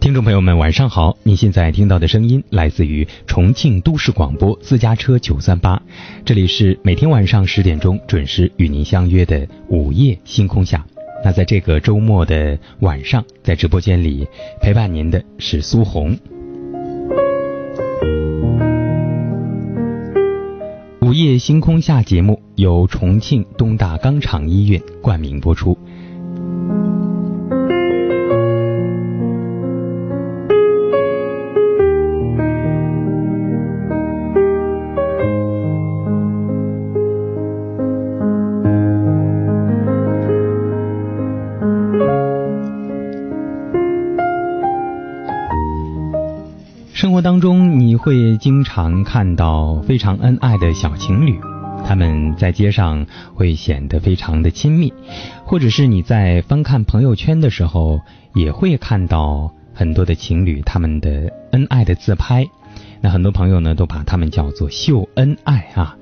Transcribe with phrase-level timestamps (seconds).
[0.00, 5.80] 听众朋友们晚上好，你现在听到的声音来自于重庆都市广播私家车九三八，
[6.24, 10.84] 这里是每天晚上十点钟准时与您相约的午夜星空下。
[11.22, 14.26] 那在这个周末的晚上，在直播间里
[14.60, 16.16] 陪伴您的是苏红。
[21.02, 25.76] 午夜星空下节目由重庆东大肛肠医院冠名播出。
[48.02, 51.38] 会经常看到非常恩爱的小情侣，
[51.86, 54.90] 他们在街上会显得非常的亲密，
[55.44, 58.00] 或者是你在翻看朋友圈的时候，
[58.34, 62.46] 也会看到很多的情侣他们的恩爱的自拍。
[63.02, 65.96] 那很多朋友呢都把他们叫做秀恩爱啊，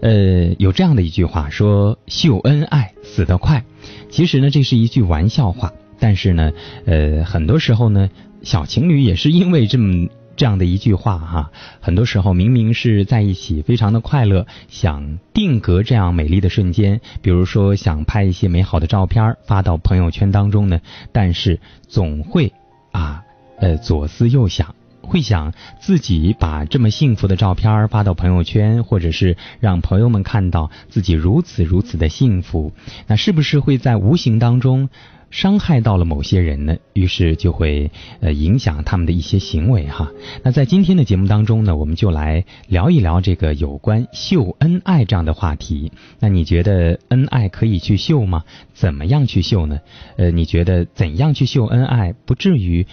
[0.00, 3.62] 呃，有这样的一句话说秀恩爱死得快，
[4.08, 6.50] 其实呢这是一句玩笑话，但是呢，
[6.86, 8.08] 呃，很多时候呢
[8.42, 10.08] 小情侣也是因为这么。
[10.36, 20.80] 这样的一句话哈，很多时候明明是在一起非常的快乐，想定格这样美丽的瞬间，比如说想拍一些美好的照片发到朋友圈当中呢，
[21.12, 22.52] 但是总会
[22.92, 23.22] 啊
[23.58, 32.72] 呃左思右想，会想自己把这么幸福的照片发到朋友圈，或者是让朋友们看到自己如此如此的幸福，
[33.06, 34.88] 那是不是会在无形当中？
[35.32, 40.12] 伤害到了某些人呢，于是就会呃影响他们的一些行为哈。
[40.44, 45.90] 那在今天的节目当中呢，我们就来聊一聊这个有关秀恩爱这样的话题。
[46.20, 48.44] 那你觉得恩爱可以去秀吗？
[48.74, 49.80] 怎么样去秀呢？
[50.18, 52.86] 呃，你觉得怎样去秀恩爱不至于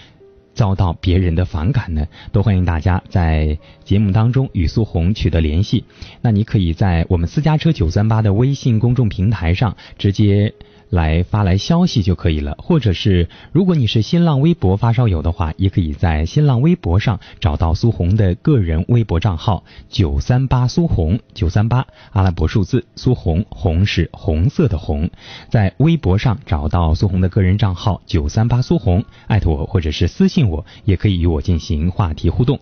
[0.53, 2.07] 遭到别人的反感呢？
[2.31, 5.83] 都欢迎大家在节目当中与苏红取得联系。
[6.21, 10.53] 那你可以在我们私家车九三八的微信公众平台上直接。
[10.89, 25.09] 来发来消息就可以了，或者是如果你是新浪微博发烧友的话，也可以在新浪微博上找到苏红的个人微博账号九三八苏红九三八阿拉伯数字苏红红是红色的红，
[25.49, 32.59] 在微博上找到苏红的个人账号九三八苏红，艾特我或者是私信我，也可以与我进行话题互动。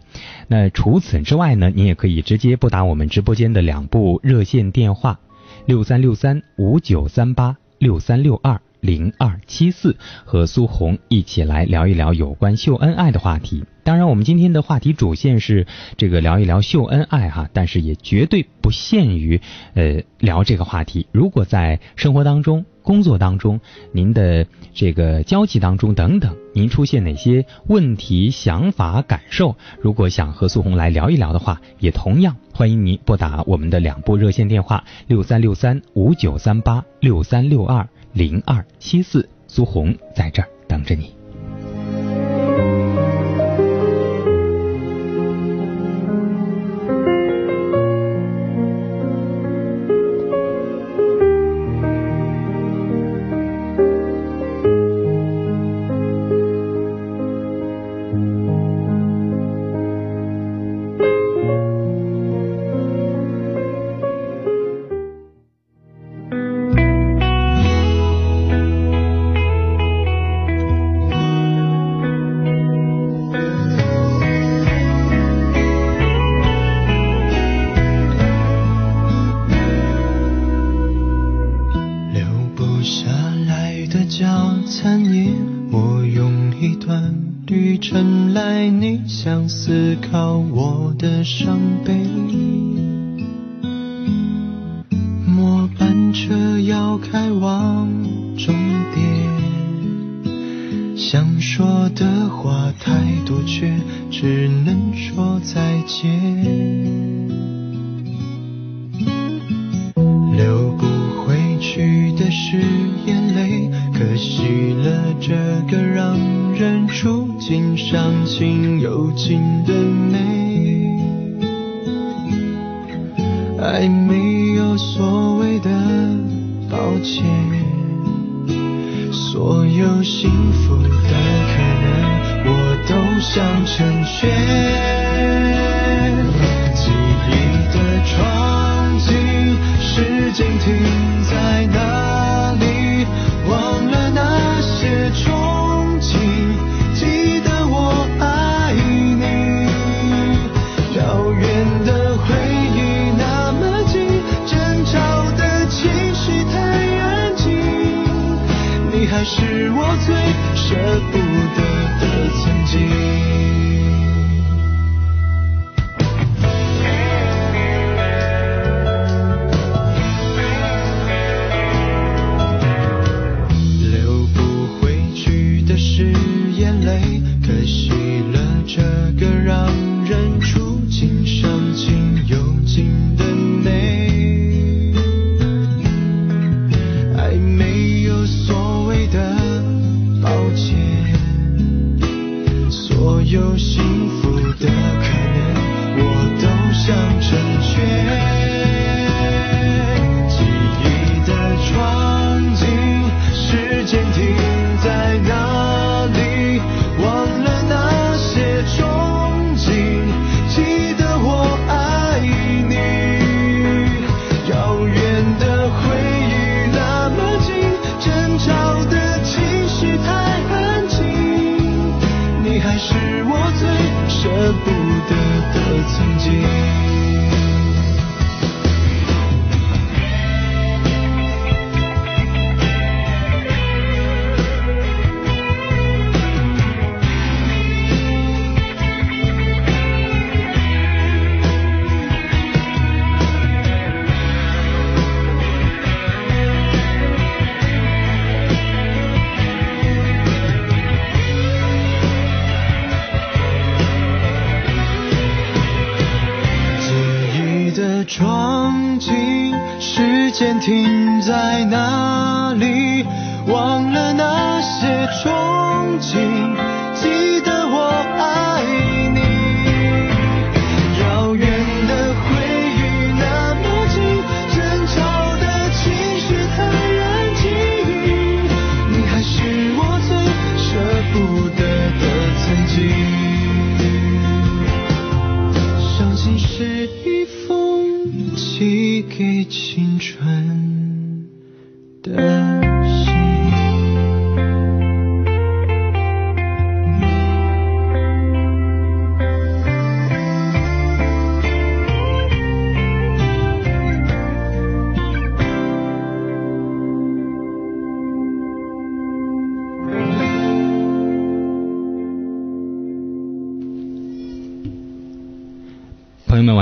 [0.47, 5.19] 那除此之外呢，你也可以直接拨打我们直播间的两部热线电话
[5.65, 7.57] 六三六三五九三八。
[7.79, 8.59] 六三六二。
[8.79, 9.95] 零二七四，
[10.25, 13.65] 和苏红一起来聊一聊有关秀恩爱的话题。
[13.83, 15.65] 当然，我们今天的话题主线是
[15.95, 19.39] 这个聊一聊秀恩爱哈，但是也绝对不限于
[19.75, 21.07] 呃聊这个话题。
[21.13, 23.61] 如果在生活当中、工作当中、
[23.93, 41.16] 您的这个交际当中等等，您出现哪些问题、想法、感受，如果想和苏红来聊一聊的话，也同样欢迎您拨打我们的两部热线电话六三六三五九三八六三六二零二七四，苏红在这儿等着你。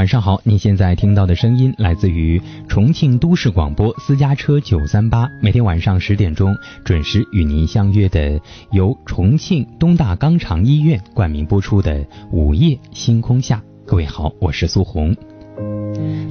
[0.06, 0.40] 晚上好！
[0.44, 8.40] 您现在听到的声音来自于重庆都市广播私家车九三八，每天晚上十点钟准时与您相约的，
[8.72, 11.92] 由重庆东大肛肠医院冠名播出的
[12.32, 13.58] 《午夜星空下》。
[13.88, 15.16] 各位好，我是苏红。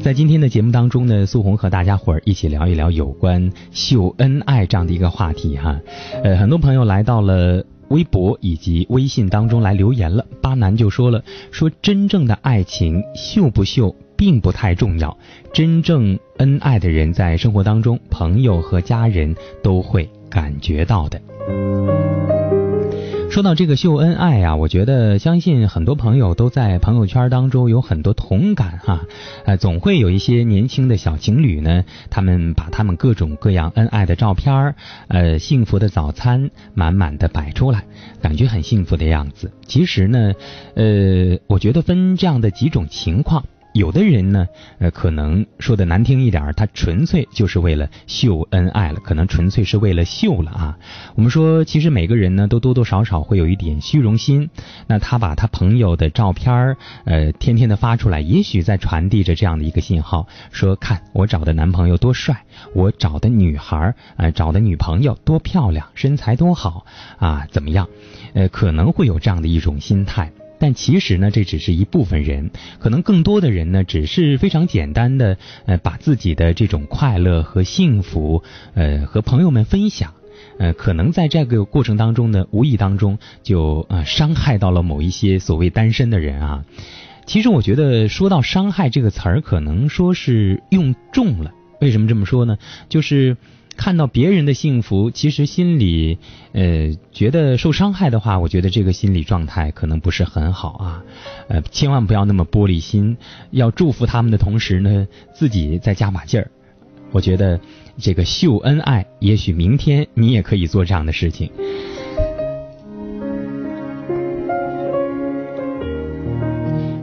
[0.00, 5.81] 在今天的节目当中呢，苏红和大家伙儿一起聊一聊有关秀恩爱这样的一个话题哈。
[6.23, 7.67] 呃，很多朋友来到了。
[7.94, 15.17] 微博以及微信当中来留言了，巴南就说了，说真正的爱情秀不秀并不太重要，
[15.53, 21.22] 真正恩爱的人在生活当中，朋友和家人都会感觉到的。
[23.34, 29.00] 说到这个秀恩爱啊，我觉得相信很多朋友都在朋友圈当中有很多同感哈，
[29.44, 34.76] 呃，总会有一些年轻的小情侣呢，他们把他们各种各样恩爱的照片儿，
[35.08, 37.82] 呃，幸福的早餐满满的摆出来，
[38.22, 39.50] 感觉很幸福的样子。
[39.67, 40.34] 其实呢，
[40.76, 43.44] 呃，我觉得分这样的几种情况。
[43.75, 44.47] 有的人呢，
[44.79, 50.79] 呃，可能说的难听一点，他纯粹就是为了秀恩爱了，可能纯粹是为了秀了啊。
[51.17, 54.49] 我们说，其实每个人呢，都多多少少会有一点虚荣心。
[54.87, 62.45] 那他把他朋友的照片，呃，天天的发出来，也许在传递着这样的一个信号，说看我找的男朋友多帅，
[62.77, 66.87] 我找的女孩儿，呃，找的女朋友多漂亮，身材多好
[67.19, 67.89] 啊，怎么样？
[68.35, 70.31] 呃，可能会有这样的一种心态。
[70.58, 78.43] 但其实呢，这只是一部分人，可能更多的人呢，只是非常简单的，呃，把自己的这种快乐和幸福，
[78.75, 80.15] 呃，和朋友们分享，
[80.58, 86.65] 呃，可能在这个过程当中呢，无意当中就呃伤害到了某一些所谓单身的人啊。
[87.27, 91.53] 其实我觉得说到伤害这个词儿，可能说是用重了。
[91.81, 92.58] 为什么这么说呢？
[92.89, 93.37] 就是。
[93.77, 96.19] 看到别人的幸福，其实心里
[96.53, 101.05] 呃觉得受伤害的话，我觉得这个心理状态可能不是很好啊。
[101.49, 103.17] 呃，千万不要那么玻璃心，
[103.51, 106.51] 要祝福他们的同时呢，自己再加把劲儿。
[107.11, 107.61] 我觉得
[107.99, 111.51] 这个秀恩爱，也许明天你也可以做这样的事情。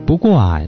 [0.06, 0.62] 不过啊。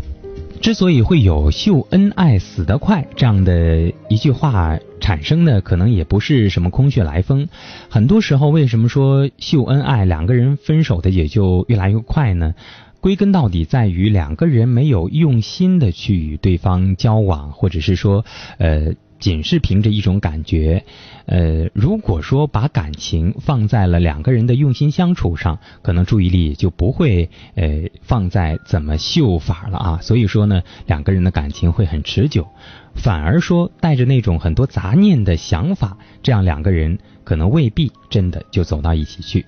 [0.61, 7.49] 之所以会有“秀恩爱死得快”这样的一句话产生的，可能也不是什么空穴来风。
[7.89, 12.55] 很多时候，为什么说秀恩爱，两个人分手的也就越来越快呢？
[13.01, 18.23] 归根到底，在于两个人没有用心的去与对方交往，或者是说，
[18.57, 18.93] 呃。
[19.23, 20.83] 仅是凭着一种感觉，
[21.27, 29.99] 呃，如果说把感情放在了两个人的用心相处上，可能注意力就不会呃放在怎么秀法了啊。
[30.01, 32.49] 所以说呢，两个人的感情会很持久，
[32.95, 39.45] 反而说带着那种很多杂念的想法，这样两个人可能未必真的就走到一起去。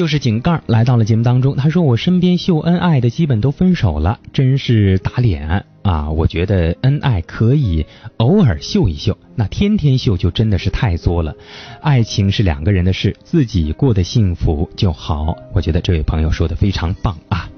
[0.00, 6.08] 就是井盖来到了节目当中，他说我身边秀恩爱的基本都分手了，真是打脸啊！
[6.08, 7.84] 我觉得恩爱可以
[8.16, 11.34] 偶尔秀一秀，那天天秀就真的是太作了。
[11.82, 15.36] 爱情是两个人的事，自己过得幸福就好。
[15.52, 17.50] 我觉得这位朋友说的非常棒啊，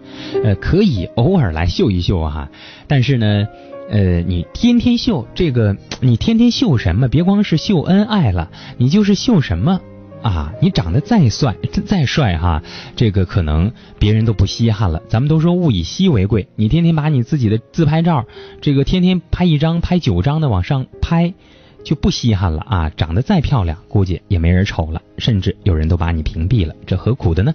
[0.43, 2.51] 呃，可以偶尔来秀一秀啊，
[2.89, 3.47] 但是呢，
[3.89, 7.07] 呃，你天天秀这个，你天天秀什么？
[7.07, 9.81] 别光是秀恩爱了，你就是秀什么？
[10.23, 12.63] 啊，你长得再帅再帅哈，
[12.95, 15.03] 这个可能别人都不稀罕了。
[15.09, 18.25] 咱们都说物以稀为贵，你天天把你自己的自拍照，
[18.61, 21.35] 这个天天拍一张、拍九张的往上拍，
[21.83, 22.91] 就不稀罕了啊。
[22.97, 27.53] 长得再漂亮，估计也没人瞅了，甚至有人都把你屏蔽了，这何苦的呢？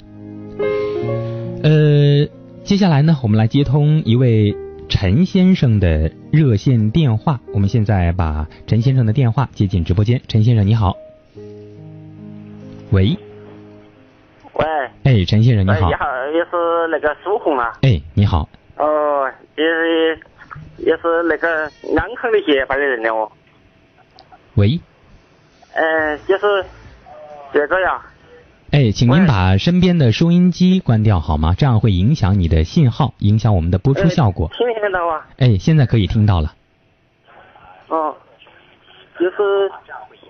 [1.64, 2.28] 呃，
[2.66, 4.54] 接下来呢，我们来接通一位
[4.90, 7.40] 陈先生的热线电话。
[7.54, 10.22] 我们现在把陈先生的电话接进直播间。
[10.28, 10.96] 陈先生，你好。
[12.92, 13.18] 喂，
[14.54, 14.66] 喂，
[15.04, 20.20] 哎，陈先生你好，你好，也是那个苏红啊，哎，你好，哦，也是
[20.78, 21.64] 也是那个
[21.98, 23.30] 安康的协办的人了哦，
[24.56, 24.80] 喂，
[25.74, 26.66] 呃，就是
[27.52, 28.02] 这个呀，
[28.72, 31.54] 哎，请您把身边的收音机关掉好吗？
[31.58, 34.50] 这样会影响你的信号，影响我们的播出效果。
[34.58, 35.28] 听没听得到啊？
[35.40, 36.54] 哎，现在可以听到了。
[37.90, 38.16] 哦，
[39.20, 39.70] 就是。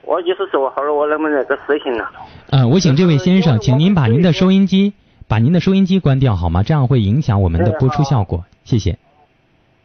[0.08, 2.06] 我就是说好了，我那么那个事情呢。
[2.50, 4.94] 嗯，我请这位先生，请您把您的收音机，
[5.28, 6.64] 把您的收音机关掉好吗？
[6.64, 8.46] 这样会影响我们的播出效果。
[8.64, 8.98] 谢谢。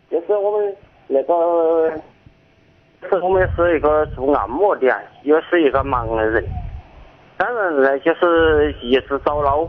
[0.08, 0.76] 就是我们
[1.08, 1.90] 那个，
[3.10, 4.86] 是我们是一个做按摩的，
[5.24, 6.44] 又是一个盲人，
[7.36, 9.66] 当然呢，就是一直找老，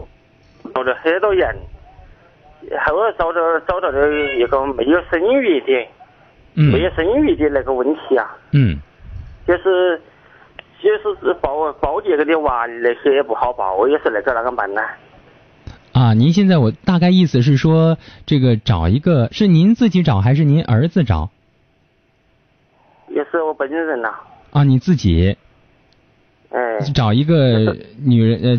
[0.75, 1.55] 找了很多人，
[2.86, 4.07] 后来找到找到了
[4.38, 5.88] 一个没有生育的，
[6.53, 8.38] 嗯没有生育的那个问题啊。
[8.51, 8.77] 嗯。
[9.48, 10.00] 就是。
[10.83, 14.81] 就是抱抱这个的娃那些也不好抱，也是那个那个办呢。
[15.93, 21.29] 啊，您现在我大概意思是说，这个找一个是您自己找还是您儿子找？
[23.09, 24.09] 也是我本人呐。
[24.51, 25.37] 啊，你自己。
[26.49, 26.79] 哎。
[26.95, 28.57] 找一个女人呃，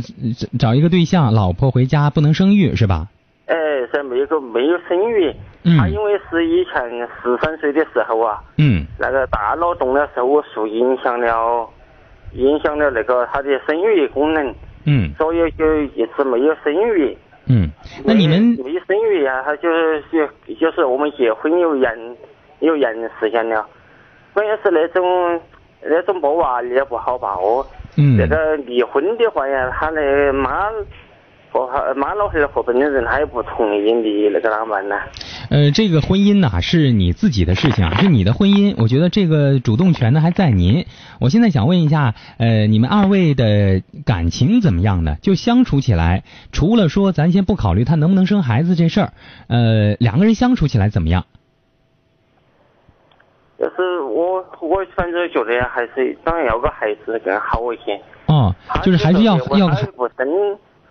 [0.59, 3.09] 找一个对象，老婆回家不能生育是吧？
[3.47, 3.57] 哎，
[3.93, 5.35] 是没有个没有生育。
[5.65, 5.77] 嗯。
[5.77, 6.89] 他因为是以前
[7.21, 8.41] 十三岁的时候啊。
[8.59, 8.87] 嗯。
[8.97, 11.69] 那个大脑动了手术，影响了。
[12.35, 14.55] 影响了那个他的生育功能，
[14.87, 17.17] 嗯，所以就一直没有生育，
[17.49, 17.69] 嗯，
[18.05, 19.43] 那你们没有生育呀？
[19.45, 22.17] 他就是就就是我们结婚有延
[22.61, 23.67] 有延时间了，
[24.33, 25.41] 关键是那种
[25.83, 30.71] 那种抱娃也不好抱，嗯，那个离婚的话呀，他的妈。
[31.55, 34.99] 和他妈老汉儿和本人他也不同意，离那个咋办呢？
[35.55, 40.85] 呃，这个婚姻呐是你自己的事情啊，是你的婚姻，我觉得这个主动权呢还在您。
[41.21, 45.17] 我现在想问一下，呃，你们二位的感情怎么样呢？
[45.23, 49.13] 就相处起来，除了说咱先不考虑他能不能生孩子这事儿，
[49.47, 51.25] 呃，两个人相处起来怎么样？
[53.57, 57.97] 就是我，我反正觉得还是当然要个孩子更好一些。
[58.27, 59.77] 哦，就是还是要要个。
[59.93, 60.27] 不生。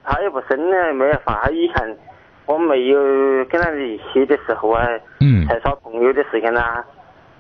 [0.06, 1.42] 他也不生呢，没办法。
[1.44, 1.98] 他以前
[2.46, 3.00] 我没有
[3.46, 4.86] 跟他在一起的时候啊，
[5.22, 6.84] 嗯，才耍朋友的时间啦，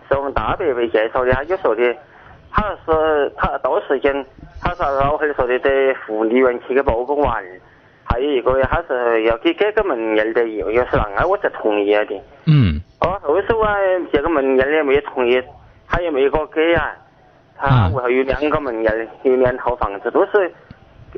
[0.07, 1.31] 是我们大伯伯介绍的。
[1.33, 1.95] 他就说的，
[2.51, 4.25] 他说他到时间，
[4.61, 7.43] 他说老汉说的在福利院去给报个完，
[8.05, 12.21] 还有一个他是要给给个门眼的，又又是让我才同意的。
[12.45, 12.79] 嗯。
[13.01, 13.75] 哦，后头啊，
[14.13, 15.41] 这个门眼也没有同意，
[15.89, 16.95] 他也没给我给啊。
[17.57, 20.49] 他屋头有两个门眼，有两套房子，都是。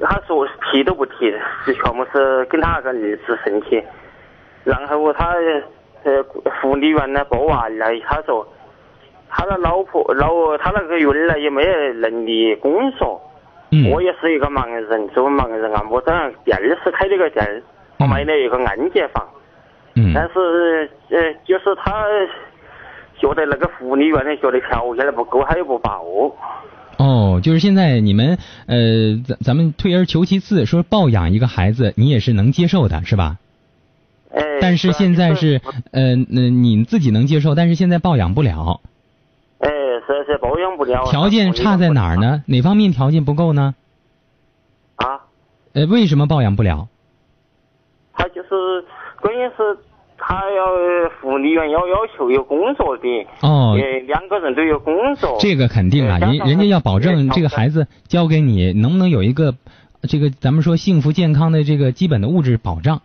[0.02, 1.34] 他说提都不提，
[1.66, 3.82] 就全部是跟他那个儿子生气。
[4.64, 5.36] 然后他
[6.04, 6.24] 呃
[6.62, 8.48] 护理员呢拨完了，他说
[9.30, 13.22] 他的老婆老他那个女儿呢也没有能力工作，
[13.72, 17.62] 嗯我也是一个盲人，作为盲人按摩店第二次开这个店儿，
[18.00, 19.24] 我嗯买了一个按揭房，
[19.96, 22.06] 嗯但是呃就是他
[23.18, 26.04] 觉得那个护理员呢觉得条件不够，他又不报。
[26.98, 28.38] 哦，就是现在你们
[28.68, 33.38] 呃，咱咱们退而求其次，说抱养一个孩子，你也是能接受的，是吧？
[34.32, 35.62] 哎，但是现在是
[35.92, 38.82] 呃，那你自己能接受，但是现在抱养不了，
[39.60, 39.70] 哎，
[40.08, 41.06] 是是保养不了。
[41.06, 42.44] 条件差在哪儿呢？
[42.48, 43.76] 哪方面条件不够呢？
[44.96, 45.22] 啊，
[45.74, 46.88] 呃，为什么抱养不了？
[48.14, 48.50] 他就是
[49.20, 49.78] 关键是
[50.28, 55.38] 他要护理员要要求有工作的，哦，呃，两个人都有工作。
[55.40, 59.54] 这个肯定啊，人人家要保证这个孩子交给你，能不能有一个
[60.10, 63.00] 这个咱们说幸福健康的这个基本的物质保障，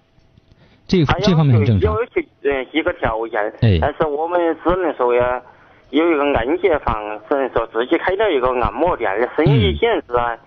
[0.88, 1.98] 这这方面很正常要。
[2.06, 5.42] 求呃一个条件，哎但是我们只能说呀，
[5.90, 10.38] 有一个按揭房，只能说自己开了一个按摩店，生意嗯现在啊，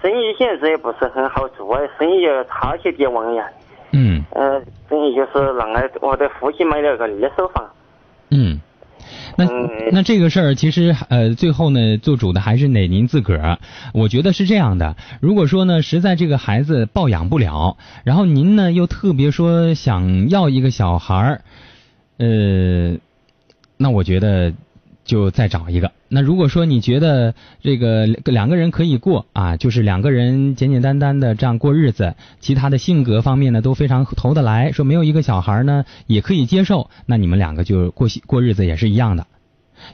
[0.00, 3.46] 生意现在也不是很好做，生意也差些点往呀。
[4.32, 7.68] 嗯呃，等于就是让俺我的父亲买了个二手房。
[8.30, 8.60] 嗯，
[9.36, 13.58] 那嗯那这个事儿其实呃最后呢做主的还是得您自个儿。
[13.92, 21.40] 我觉得是这样的，如果说呢实在这个孩子抱养不了，然后您呢又特别说想要一个小孩儿，
[22.18, 22.96] 呃，
[23.76, 24.52] 那我觉得
[25.04, 25.92] 就再找一个。
[26.08, 39.26] 那如果说你觉得这个两个人可以过啊，就是两个人简简单单的这样过日子，其他的性格方面呢都非常投得来，说没有一个小孩呢也可以接受，那你们两个就过过日子也是一样的。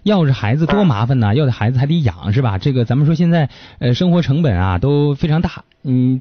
[0.02, 2.58] 要是孩子多麻烦呢，要的孩子还得养是吧？
[2.58, 6.20] 这个咱们说现在呃生活成本啊都非常大，嗯，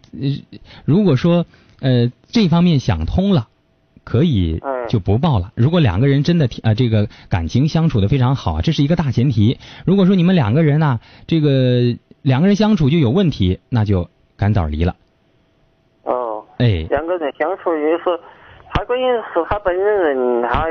[0.83, 1.45] 如果说
[1.79, 3.47] 呃这方面想通了。
[4.05, 5.51] 可以嗯就不报了。
[5.55, 9.59] 如果两个人真的呃这个感情相处的非常好，这是一个大前提。
[9.85, 11.49] 如果说你们两个人呢、这个
[12.21, 14.07] 两个人相处就有问题，那就
[14.37, 14.95] 赶早离了。
[16.03, 18.19] 哦，哎，两个人相处就是，
[18.71, 20.67] 他关键是他本人，他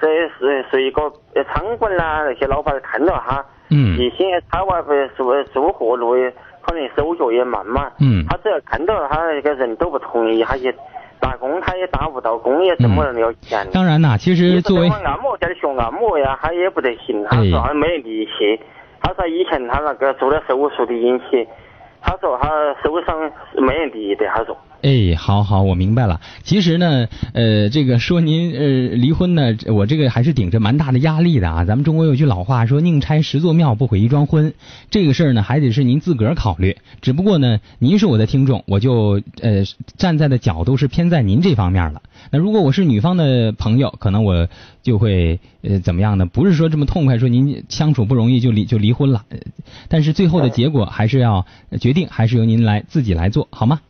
[0.00, 1.02] 这是是一个
[1.34, 6.14] 呃餐馆啦，那些老板看到他，嗯一些他娃不做做活路，
[6.62, 10.74] 可能手脚也慢嘛，嗯他只要看到他那个人都不同意，他也
[11.24, 13.66] 打工他也打不到工，也挣不了钱。
[13.72, 18.60] 当然啦，其实作为你说在按摩店学按摩呀，他也不得行，他哎说他没力气，
[19.00, 21.48] 他说以前他那个做了手术的引起，
[22.02, 22.50] 他说他
[22.82, 23.18] 手上
[23.54, 24.54] 是没力的，他说。
[24.84, 26.20] 哎，好好，我明白了。
[26.42, 31.64] 其实呢，呃，这个说您呃离婚呢，我这个还是顶着蛮大的压力的啊。
[31.64, 34.52] 咱们中国有句老话说，宁拆十座庙，不毁一桩婚。
[34.90, 36.76] 这个事儿呢，还得是您自个儿考虑。
[37.00, 39.64] 只不过呢，您是我的听众，我就呃
[39.96, 42.02] 站在的角度是偏在您这方面了。
[42.30, 44.46] 那如果我是女方的朋友，可能我
[44.82, 46.26] 就会呃怎么样呢？
[46.26, 49.24] 不是说这么痛快，说您相处不容易就离就离婚了。
[49.88, 51.46] 但是最后的结果还是要
[51.80, 53.80] 决定，还是由您来自己来做，好吗？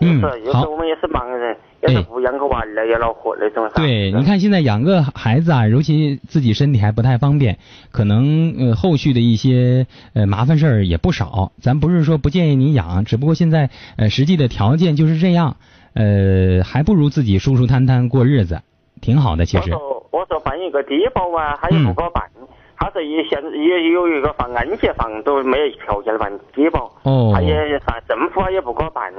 [0.00, 3.76] 嗯，嗯就是，有时候我们也是忙人，也哎是不养个娃儿也恼火那种噻。
[3.82, 7.58] 对，嗯你看现在养个孩子啊，尤其自己身体还不太方便，
[7.90, 11.52] 可能呃后续的一些呃麻烦事儿也不少。
[11.60, 15.56] 咱不是说不建议你养，只不过现在呃实际的条件就是这样，
[15.94, 18.60] 呃还不如自己舒舒坦坦过日子，
[19.00, 19.44] 挺好的。
[19.44, 22.24] 其实，我说我说办一个低保啊，他也不给我办。
[22.40, 22.46] 嗯
[22.82, 29.12] 他说也现也有一个房按揭房都没有条件办低保，哦他也啥政府他也不给我办，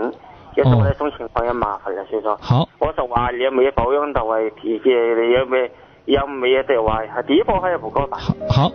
[0.55, 2.37] 就是哦我那种情况也麻烦了，所以说。
[2.41, 4.77] 好，我说娃儿也没保养到啊，也
[5.29, 5.69] 也没
[6.05, 8.19] 也没得娃，他低保他也不给我办。
[8.19, 8.71] 好，好。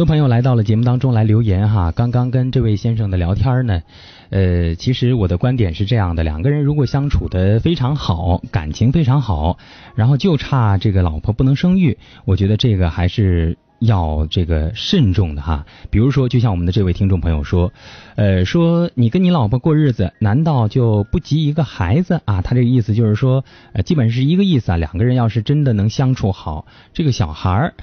[0.00, 3.82] 多朋友来到了节目当中来留言哈，刚刚跟这位先生的聊天呢，
[4.30, 9.58] 呃，其实我的观点是这样的：两个人如果相处的非常好，感情非常好，
[9.94, 15.66] 然后就差这个老婆不能生育，我觉得这个还是要这个慎重的哈。
[15.90, 17.70] 比如说，就像我们的这位听众朋友说，
[18.16, 22.40] 呃，说你跟你老婆过日子，难道就不及一个孩子啊？
[22.40, 24.78] 他这个意思就是说，呃，基本是一个意思啊。
[24.78, 27.74] 两个人要是真的能相处好，这个小孩儿，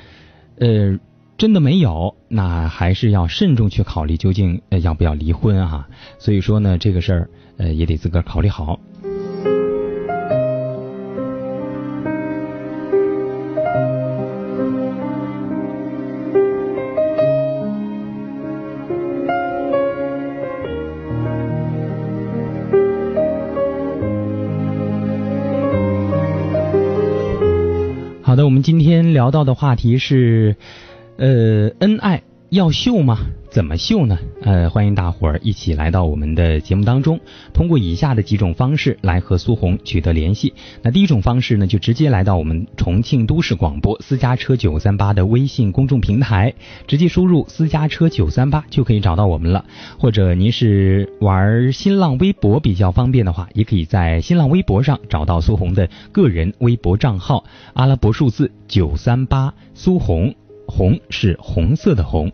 [0.58, 0.98] 呃。
[1.38, 5.88] 真的没有，那还是要慎重去考虑究竟要不要离婚啊。
[6.18, 8.80] 所以说呢，这个事儿呃也得自个儿考虑好。
[28.24, 30.56] 好的，我们今天聊到的话题是。
[31.18, 33.18] 呃，恩爱要秀吗？
[33.50, 34.20] 怎么秀呢？
[34.44, 37.20] 呃，欢迎大伙儿一起来到我们的节目当中，
[37.54, 40.54] 通过以下的几种方式来和苏红取得联系。
[40.84, 46.54] 那第一种方式呢，就直接来到我们重庆都市广播私家车九三八的微信公众平台，
[46.86, 49.66] 直接输入私家车九三八就可以找到我们了。
[49.98, 60.36] 或者您是玩新浪微博比较方便的话，也可以在新浪微博上找到苏红的个人微博账号，阿拉伯数字九三八苏红，
[60.68, 62.32] 红是红色的红。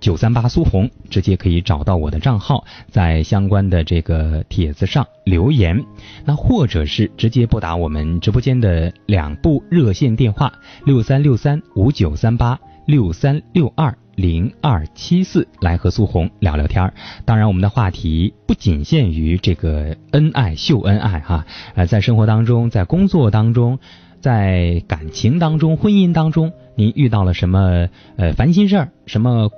[0.00, 5.82] 九三八苏红，直接可以找到我的账号，在相关的这个帖子上留言，
[6.26, 10.52] 那或者是直接拨打我们直播间的两部热线电话
[10.84, 16.92] 六三六三五九三八六三六二零二七四来和苏红聊聊天儿。
[17.24, 23.78] 当然，我们的话题不仅限于这个恩爱秀恩爱哈，呃，在生活当中，在工作当中，
[24.24, 28.88] 在感情当中、婚姻当中，您遇到了什么呃烦心事儿？
[29.04, 29.50] 什么？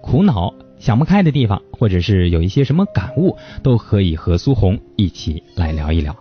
[0.00, 6.16] 苦恼、想不开的地方，或者是有一些什么感悟，都可以和苏红一起来聊一聊。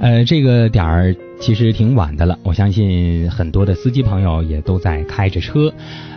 [0.00, 5.72] 呃，这个点儿其实挺晚的了，我相信很多的司机朋友也都在开着车。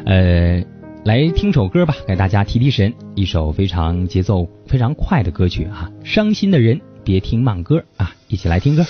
[0.05, 0.63] 呃，
[1.03, 8.13] 来听首歌吧，给大家提提神，一首非常节奏非常快的歌曲啊，《伤心的人别听慢歌》啊。
[8.27, 8.85] 一起来听歌。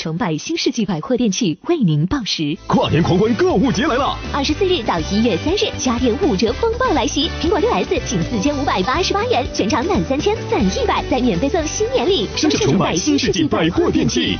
[0.00, 4.16] 崇拜新世纪百货电器为您报时，跨年狂欢购物节来了！
[4.32, 12.26] 二十四日到一月三日，家电五折风暴来袭，苹果六 S 仅四千五百八十八元，全场满三千返一百，再免费送新年礼。
[12.34, 14.38] 深圳崇拜新世纪百货电器。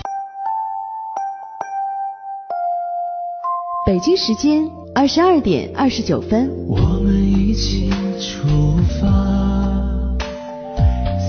[3.85, 9.07] 北京时间二十二点二十九分，我们一起出发，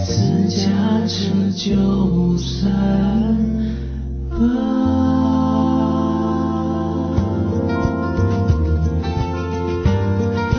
[0.05, 2.71] 私家车九三。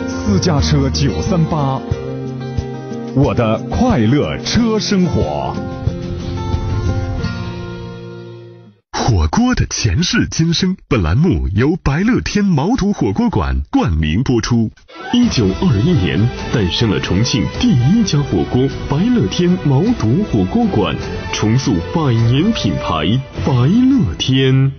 [0.07, 1.79] 私家车九三八，
[3.15, 5.72] 我的快乐车生活。
[9.43, 14.71] 锅的前世今生，本栏目由白乐天毛肚火锅馆冠名播出。
[15.11, 16.17] 一九二一年
[16.53, 20.95] 诞生了重庆第一家火锅——白乐天毛肚火锅馆，
[21.33, 23.03] 重塑百年品牌
[23.45, 24.71] 白乐天。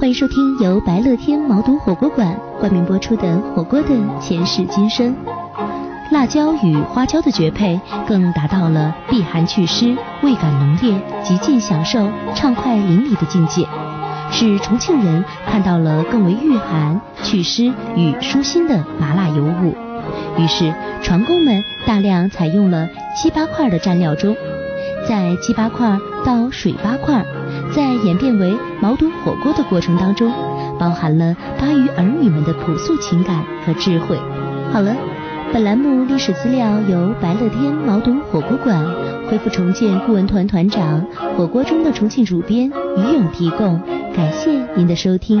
[0.00, 3.22] 欢迎收听由白乐天毛肚火锅馆冠名播出的
[3.54, 3.88] 《火锅的
[4.20, 5.14] 前世今生》。
[6.14, 13.66] 辣椒与花椒的绝配，更达到了避寒祛湿、味感浓烈、极尽享受、畅快淋漓的境界。
[14.30, 17.64] 使重庆人看到了更为御寒、祛湿
[17.96, 19.74] 与舒心的麻辣油物，
[20.38, 20.72] 于是
[21.02, 24.36] 船工们大量采用了七八块的蘸料中，
[25.08, 27.24] 在七八块到水八块，
[27.74, 30.32] 在演变为毛肚火锅的过程当中，
[30.78, 34.16] 包含了巴渝儿女们的朴素情感和智慧。
[34.72, 34.94] 好了，
[35.54, 38.84] 本栏目历史资料由白乐天毛董火锅馆
[39.28, 41.00] 恢复重建顾问团团长
[41.36, 43.80] 火锅中的重庆主编于勇提供。
[44.12, 45.40] 感谢您的收听。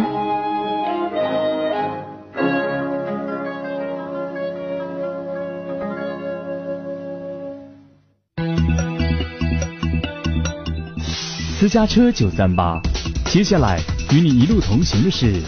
[11.58, 12.80] 私家车九三八
[13.26, 13.80] 接下来
[14.12, 15.42] 与你一路同行的是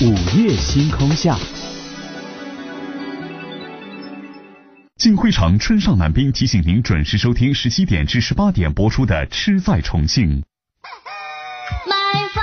[0.00, 1.36] 午夜星空下。
[4.98, 10.42] 金辉城春上南滨提醒您准时收听十七点至十八点播出的《吃在重庆》。
[11.88, 11.94] 买
[12.34, 12.42] 房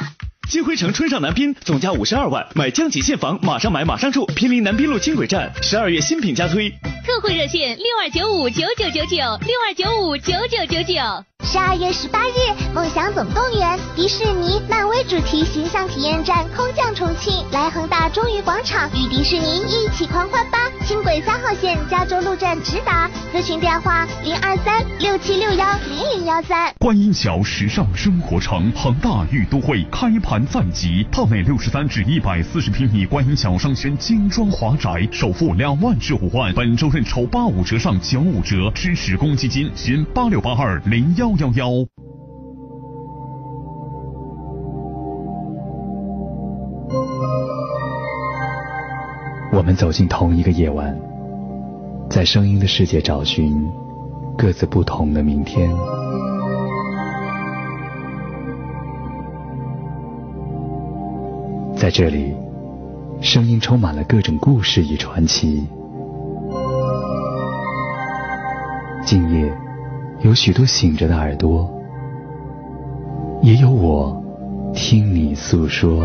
[0.00, 0.10] 啦！
[0.48, 6.68] 金辉城春上南滨总价五十二万，买江景现房，马上买马上住，毗邻南滨路轻轨站，十二月新品加推。
[6.70, 11.33] 特惠热线六二九五九九九九六二九五九九九九。
[11.44, 20.58] 十二月十八日，梦想总动员，迪士尼、漫威主题形象体验站空降重庆，来恒大中娱广场与迪士尼一起狂欢吧！
[20.86, 26.72] 轻轨三号线加州路站直达，咨询电话零二三六七六幺零零幺三。
[26.78, 41.33] 观音桥时尚生活城恒大御都会开盘在即，套内六十三至一百四十平米观音桥商圈精装华宅，首付两万至五万，本周认筹八五折上九五折，支持公积金，寻八六八二零幺。
[41.38, 41.68] 幺幺。
[49.52, 50.96] 我们走进同一个夜晚，
[52.10, 53.68] 在声音的世界找寻
[54.36, 55.70] 各自不同的明天。
[61.76, 62.34] 在这里，
[63.20, 65.66] 声音充满了各种故事与传奇。
[69.04, 69.63] 今夜。
[70.20, 71.70] 有许多醒着的耳朵，
[73.42, 74.22] 也有我
[74.72, 76.02] 听你诉说。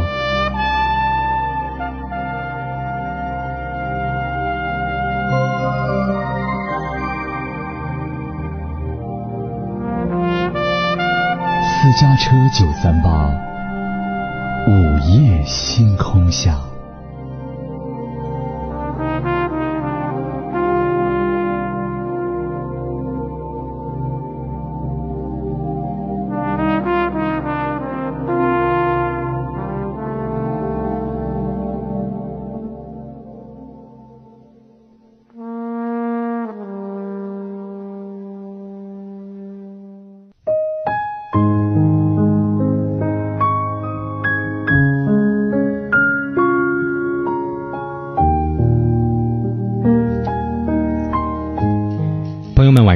[11.82, 13.30] 私家车九三八，
[14.68, 16.69] 午夜星空下。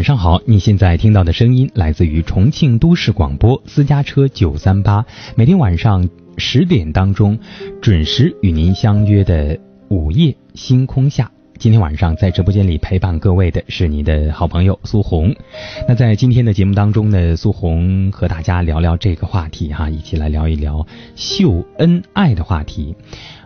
[0.04, 7.40] 晚上好，你现在听到的声音来自于重庆都市广播私家车九三八，每天晚上十点当中
[7.82, 11.32] 准时与您相约的午夜星空下。
[11.58, 15.34] 今天晚上在直播间里陪伴各位的是你的好朋友苏红。
[15.88, 20.86] 那在今天的节目当中呢，苏红和大家聊聊这个话题哈，一起来聊一聊
[21.16, 22.94] 秀恩爱的话题。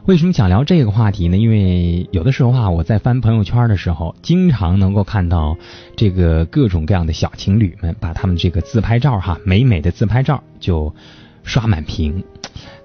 [0.08, 1.36] 为什么想聊这个话题呢？
[1.36, 5.58] 因为有的时候啊，我在翻朋友圈的时候，经常能够看到
[5.98, 10.96] 这个各种各样的小情侣们把他们这个自拍照哈，美美的自拍照就
[11.44, 12.24] 刷满屏。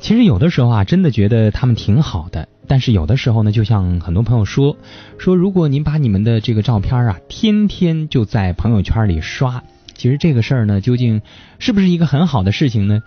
[0.00, 2.48] 其实有的时候啊，真的觉得他们挺好的。
[2.66, 4.76] 但是有的时候呢，就像很多朋友说
[5.16, 9.62] 说，如果您把你们的这个照片啊，天天就在朋友圈里刷，
[9.94, 11.22] 其实这个事儿呢，究竟
[11.60, 13.00] 是不是一个很好的事情呢？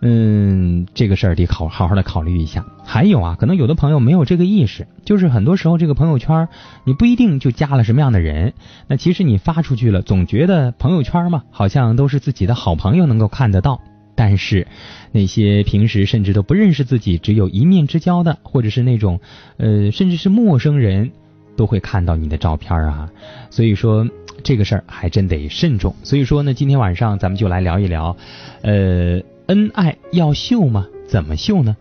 [0.00, 2.64] 嗯，这个事儿得考好好的考虑一下。
[2.84, 6.48] 还有啊，可能有的朋友没有这个意识，就是很多时候这个朋友圈，
[6.84, 8.52] 你不一定就加了什么样的人，
[8.86, 13.80] 那其实你发出去了，总觉得朋友圈嘛，好像都是自己的好朋友能够看得到。
[14.14, 14.68] 但是
[15.10, 19.18] 那些平时甚至都不认识自己，只有一面之交的，或者是那种
[19.56, 21.10] 呃，甚至是陌生人，
[21.56, 23.08] 都会看到你的照片啊。
[23.50, 24.06] 所以说
[24.42, 25.96] 这个事儿还真得慎重。
[26.02, 28.14] 所以说呢，今天晚上咱们就来聊一聊，
[28.60, 29.22] 呃。
[29.46, 30.86] 恩爱要秀吗？
[31.06, 31.76] 怎么秀呢？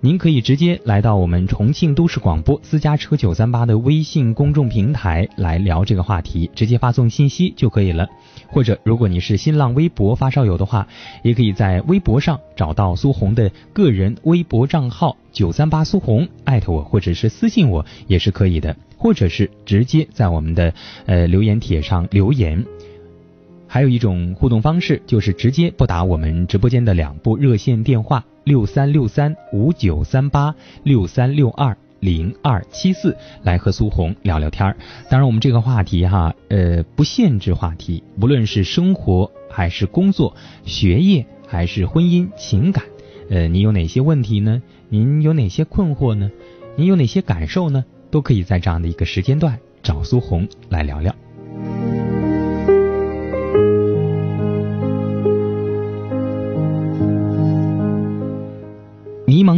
[0.00, 8.08] 您可以直接来到我们重庆都市广播私家车九三八的微信公众平台来聊这个话题，直接发送信息就可以了。
[8.46, 10.86] 或者，如果你是新浪微博发烧友的话，
[11.24, 18.76] 也可以在微博上找到苏红的个人微博账号九三八苏红，艾特我或者是私信我也是可以的。
[19.00, 20.74] 或者是直接在我们的
[21.06, 22.64] 呃留言帖上留言。
[23.68, 34.76] 还有一种互动方式，就是直接拨打我们直播间的两部热线电话：六三六三五九三八六三六二零二七四，来和苏红聊聊天儿。
[35.10, 42.84] 当然，我们这个话题哈，呃，不限制话题，无论是生活还是工作、学业还是婚姻情感，
[43.28, 44.62] 呃，你有哪些问题呢？
[44.88, 46.30] 您有哪些困惑呢？
[46.76, 47.84] 您有哪些感受呢？
[48.10, 51.14] 都可以在这样的一个时间段找苏红来聊聊。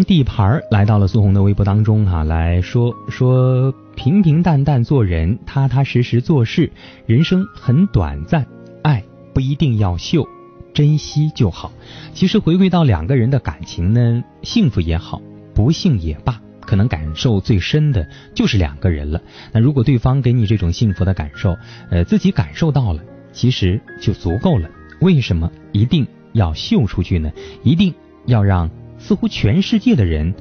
[0.05, 6.71] 地盘来到了苏红的微博当中哈，来说说平平淡淡做人，踏踏实实做事，
[7.07, 8.47] 人生很短暂，
[8.83, 9.03] 爱
[9.35, 10.27] 不一定要秀，
[10.73, 11.73] 珍惜就好。
[12.13, 15.21] 其实回归到两个人的感情呢，幸福也好，
[15.55, 19.21] 不幸也罢，可能感受最深的就是两个人了。
[19.53, 21.57] 那如果对方给你这种幸福的感受，
[21.91, 24.69] 呃，自己感受到了，其实就足够了。
[25.01, 27.33] 为什么一定要秀出去呢？
[27.63, 27.95] 一定
[28.27, 30.33] 要让似乎全世界的人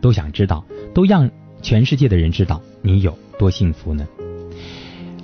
[0.00, 1.30] 都想知道，都让
[1.62, 4.04] 全世界的人知道你有多幸福呢？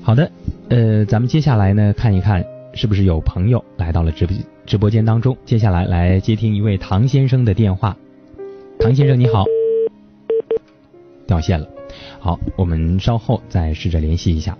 [0.02, 0.30] 好的，
[0.68, 2.44] 呃，咱们接下来呢，看一看
[2.74, 5.36] 是不是有朋友来到了直播直播间当中。
[5.44, 7.96] 接下来来接听一位唐先生的电话。
[8.78, 9.44] 唐先生你好，
[11.26, 11.66] 掉线了。
[12.18, 14.56] 好，我们稍后再试着联系一下。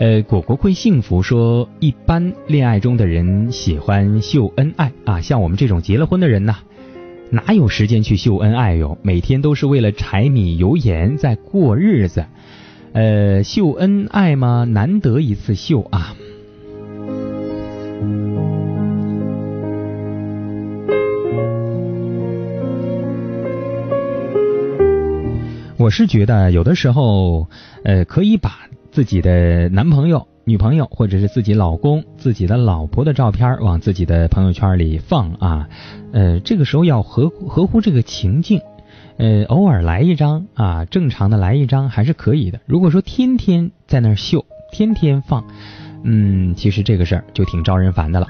[0.00, 6.56] 呃，果果会幸福说，一般恋爱中的人喜欢秀恩爱啊，像我们这种结了婚的人呢，
[7.30, 8.96] 哪有时间去秀恩爱哟？
[9.02, 12.24] 每天都是为了柴米油盐在过日子。
[12.92, 14.64] 呃，秀恩爱吗？
[14.64, 16.14] 难得一次秀啊！
[25.76, 27.48] 我是觉得有的时候，
[27.82, 35.68] 呃，可以把自己的男朋友、女朋友，或者是自己老公、自己的老婆的照片往自己的朋友圈里放啊，
[36.12, 38.60] 呃，这个时候要合合乎这个情境。
[39.16, 42.60] 呃，偶尔来一张啊，正常的来一张还是可以的。
[42.66, 45.44] 如果说天天在那秀，天天放，
[46.02, 48.26] 嗯，其实这个事儿就挺招人烦的了。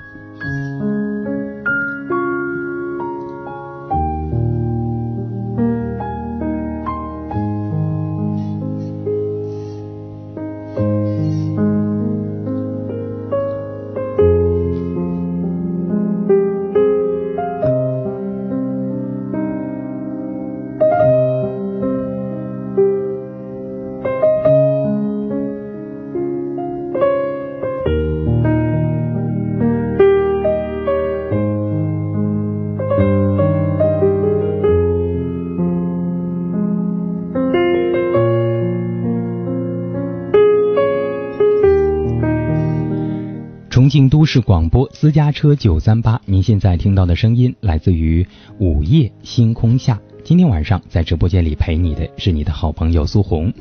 [44.35, 48.27] 是广播私家车九三八，您现在听到的声音来自于
[48.59, 50.01] 午夜星空下。
[50.25, 53.53] 今天晚上在直播间里陪你的是你的好朋友苏红。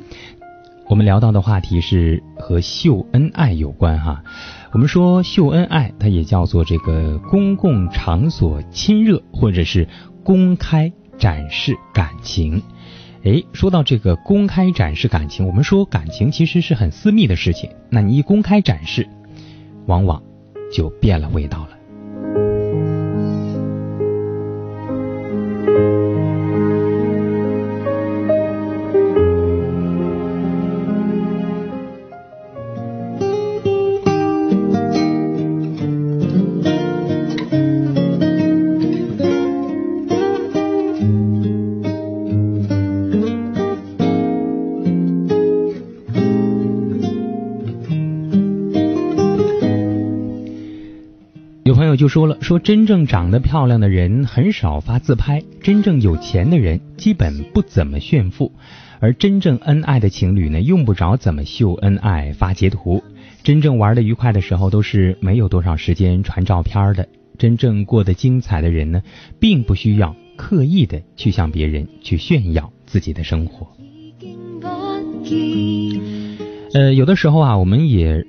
[0.88, 4.24] 我们聊到的话题是和秀恩爱有关哈。
[4.72, 9.88] 我们说秀恩爱，它也叫做这个公共场所亲热，或者是
[10.24, 12.60] 公开展示感情。
[13.22, 19.08] 诶，说到这个公开展示感情，我们说感情其实是很私密的事情，那你一公开展示。
[19.86, 20.24] 往往
[20.74, 21.83] 就变了味道了。
[52.04, 58.52] 就说了，说真正长得漂亮的人很少发自拍，真正有钱的人基本不怎么炫富，
[59.00, 63.02] 而真正恩爱的情侣呢，用不着怎么秀恩爱发截图，
[63.42, 69.02] 真正玩的愉快的时候都是没有多少时间传照片的，真正过得精彩的人呢，
[69.40, 73.66] 并不需要刻意的去向别人去炫耀自己的生活。
[76.74, 78.26] 呃，有的时候啊，我们也。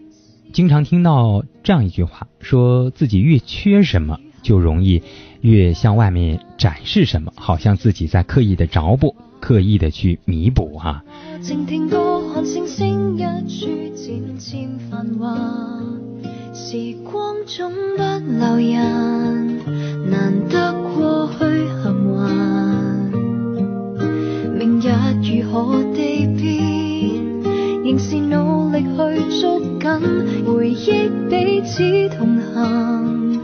[0.54, 5.02] 经常听到这样一句话，说自己越缺什么，就容易
[5.40, 11.02] 越向外面展示什么，好像自己在刻意的着补，刻意的去弥补哈。
[11.42, 11.54] 时
[17.02, 18.02] 光总不
[18.38, 19.58] 留人，
[20.08, 21.38] 难得过去
[21.82, 22.30] 含混，
[24.56, 24.86] 明日
[25.20, 26.83] 如何地变？
[27.84, 33.42] 仍是努力去捉紧回忆彼此同行。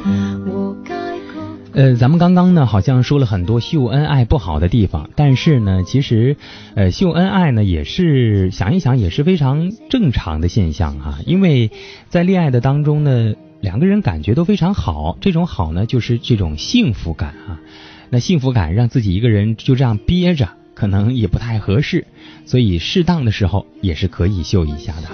[1.75, 6.39] 呃，咱们刚刚呢，好像说了很多秀恩爱不好的地方，但是呢，其实，
[6.75, 11.19] 呃，秀恩爱呢，也是想一想也是非常正常的现象哈。
[11.27, 11.71] 因为
[12.09, 17.61] 在恋爱的当中呢，两个人感觉都非常好，这种好呢，就是这种幸福感啊。
[18.09, 20.49] 那幸福感让自己一个人就这样憋着。
[20.81, 22.07] 可能也不太合适，
[22.47, 25.09] 所以适当的时候也是可以秀一下的。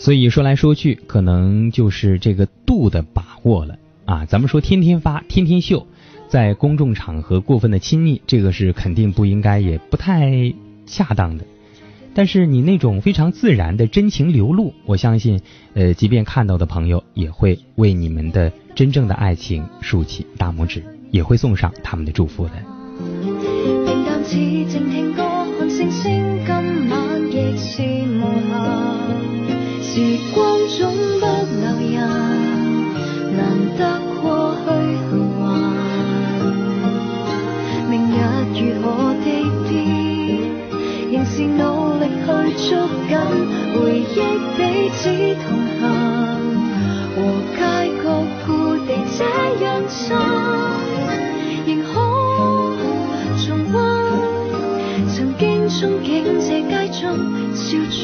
[0.00, 4.26] 所以说来说去，可能就是这个度的把握了啊。
[4.26, 5.86] 咱们说天天发，天天秀，
[6.26, 10.52] 在公众场合过分的亲密，这个是肯定不应该，也不太
[10.86, 11.44] 恰当的。
[12.14, 15.40] 但是你那种非常自然的真情流露，我相信，
[15.74, 20.82] 呃，即便看到的朋友也会为你们的真正的爱情竖起大拇指，
[21.14, 22.52] 也会送上他们的祝福的。
[23.86, 25.22] 平淡似静听歌，
[25.56, 26.98] 看星星，今晚
[27.30, 27.82] 亦是
[28.18, 28.50] 无限。
[29.80, 29.92] 时
[30.34, 31.24] 光总不
[31.60, 32.02] 留人，
[33.36, 33.40] 难
[33.78, 33.80] 得
[34.20, 34.66] 过去
[35.08, 35.38] 幸幻。
[37.88, 38.12] 明日
[38.58, 39.26] 如何地
[39.68, 39.72] 变，
[41.12, 41.62] 仍是努
[42.00, 42.26] 力去
[42.58, 43.14] 捉紧，
[43.78, 44.18] 回忆
[44.56, 44.58] 彼
[44.90, 44.98] 此
[45.44, 45.46] 同
[45.78, 45.80] 行，
[47.14, 47.16] 和
[47.54, 47.62] 街
[48.02, 48.04] 角
[48.44, 48.48] 故
[48.84, 49.22] 地这
[49.64, 50.18] 人生，
[55.74, 57.02] 憧憬这街中
[57.52, 57.98] 笑着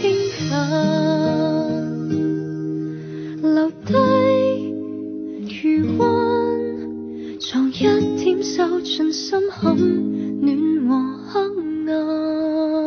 [0.00, 0.02] 轻
[0.48, 0.54] 叹，
[3.42, 3.92] 留低
[5.64, 6.06] 余温，
[7.40, 7.78] 藏一
[8.22, 9.76] 点收进心坎，
[10.40, 10.56] 暖
[10.88, 10.94] 和
[11.32, 11.40] 黑
[11.92, 12.85] 暗。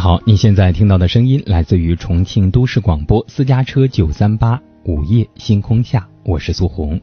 [0.00, 6.98] 好，你现在听到的声音来自于重庆都市广播私家车九三八午夜星空下，我是苏红。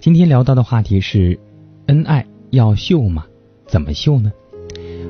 [0.00, 1.38] 今天聊到的话题是，
[1.84, 3.26] 恩爱要秀吗？
[3.66, 4.32] 怎么秀呢？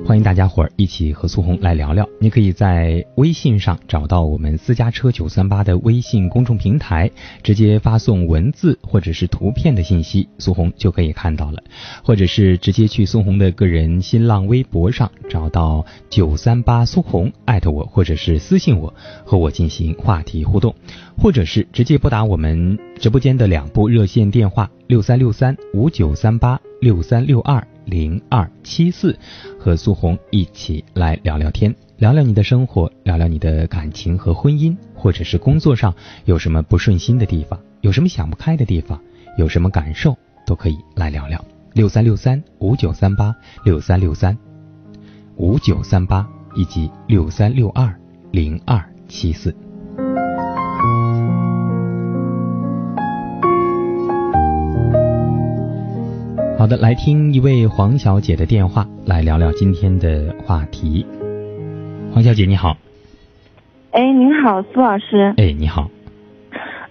[0.07, 2.07] 欢迎大家伙儿一起和苏红来聊聊。
[2.21, 7.11] 你可以在微信上找到我们私家车九三八的微信公众平台，
[7.43, 11.63] 直接发送文字或者是图片的信息，苏红就可以看到了。
[12.03, 18.93] 或者是直接去苏红的个人新浪微博上找到九三八苏红，艾特我，或者是私信我，
[19.25, 20.75] 和我进行话题互动。
[21.17, 29.19] 或者是直接拨打我们直播间的两部热线电话六三六三五九三八六三六二零二七四，
[29.59, 39.01] 和苏红一起来聊聊天，聊聊你的生活，聊聊你的感情和婚姻，或者是工作上有什么不顺心的地方，有什么想不开的地方，
[39.37, 40.17] 有什么感受，
[40.47, 41.45] 都可以来聊聊。
[41.75, 44.37] 六三六三五九三八六三六三
[45.37, 47.95] 五九三八以及六三六二
[48.31, 49.55] 零二七四。
[56.65, 61.05] 好的，来听一位黄小姐的电话，来聊聊今天的话题。
[62.11, 62.75] 黄小姐你好，
[63.91, 65.35] 哎，您好，苏老师。
[65.37, 65.91] 哎，你好。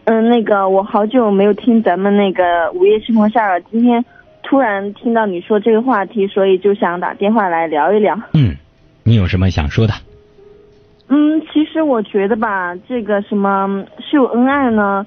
[0.03, 4.05] 嗯，那个我好久没有听咱们那个午夜星空下了，今天
[4.43, 8.15] 突然听到你说这个话题，所以就想打电话来聊一聊。
[8.35, 8.55] 嗯，
[9.01, 9.93] 你有什么想说的？
[11.07, 15.03] 嗯，其实我觉得吧，这个什么秀恩爱呢，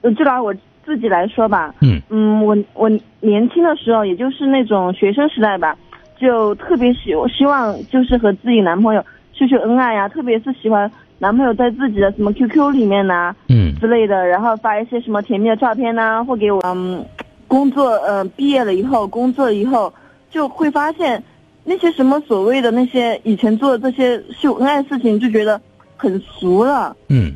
[0.00, 0.52] 呃就拿我
[0.88, 2.88] 自己来说吧，嗯嗯，我我
[3.20, 5.76] 年轻的时候，也就是那种学生时代吧，
[6.18, 17.04] 就特别喜希望就是和自己男朋友秀秀恩爱呀、特别是喜欢男朋友在自己的什么 QQ 里面呐、嗯之类的，然后发一些什么甜蜜的照片呐、或给我嗯
[17.46, 19.92] 工作呃毕业了以后工作以后
[20.30, 21.22] 就会发现
[21.64, 25.60] 那些什么所谓的那些以前做的这些秀恩爱的事情，就觉得
[25.98, 26.96] 很俗了。
[27.10, 27.34] 嗯，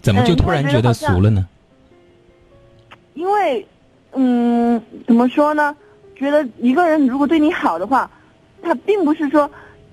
[0.00, 1.46] 怎么就嗯突然觉得俗了呢？
[3.14, 3.66] 因为，
[4.14, 5.74] 嗯，怎么说呢？
[6.14, 8.08] 觉得一个人如果对你好的话，
[8.62, 9.50] 他并不是说，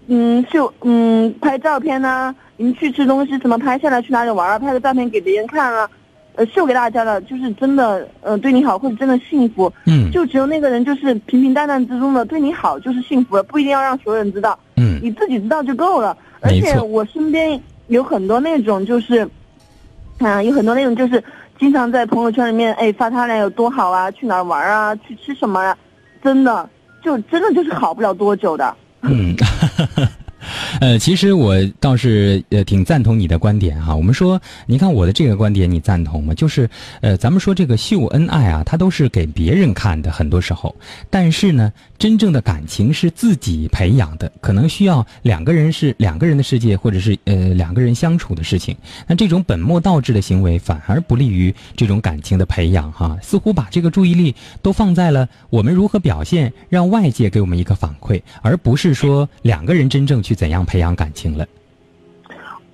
[0.07, 5.89] 嗯，秀嗯拍照片呐、你们去吃东西什么拍下来去哪里玩啊，拍个照片给别人看啊，
[6.35, 9.71] 呃，秀给大家的，就是真的，呃，对你好或者真的幸福。
[9.85, 14.57] 嗯就只有那个人就是平平淡淡之中的对你好就是幸福了，不一定要让所有人知道。
[14.75, 16.15] 嗯你自己知道就够了。
[16.41, 19.27] 而且我身边有很多那种就是，
[20.19, 21.21] 啊、有很多那种就是
[21.59, 25.77] 经常在朋友圈里面哎发他俩有多好啊，去哪儿玩啊，去吃什么啊，
[26.23, 26.67] 真的
[27.03, 28.75] 就真的就是好不了多久的。
[30.79, 33.93] 呃，其实我倒是呃挺赞同你的观点哈。
[33.93, 36.33] 我们说，你看我的这个观点，你赞同吗？
[36.33, 36.69] 就是
[37.01, 40.73] 呃，咱们说这个秀恩爱啊，它都是给别人看的，很多时候。
[41.09, 48.75] 但是呢，真正的感情是自己培养的，可能需要两个人是两个人的世界，或者是呃两个人相处的事情。
[49.05, 53.17] 那这种本末倒置的行为，反而不利于这种感情的培养哈。
[53.21, 61.43] 似乎把这个注意力都放在了我们如何表现，让外界给我们一个反馈，而不是说两个人真正去怎样培养感情了。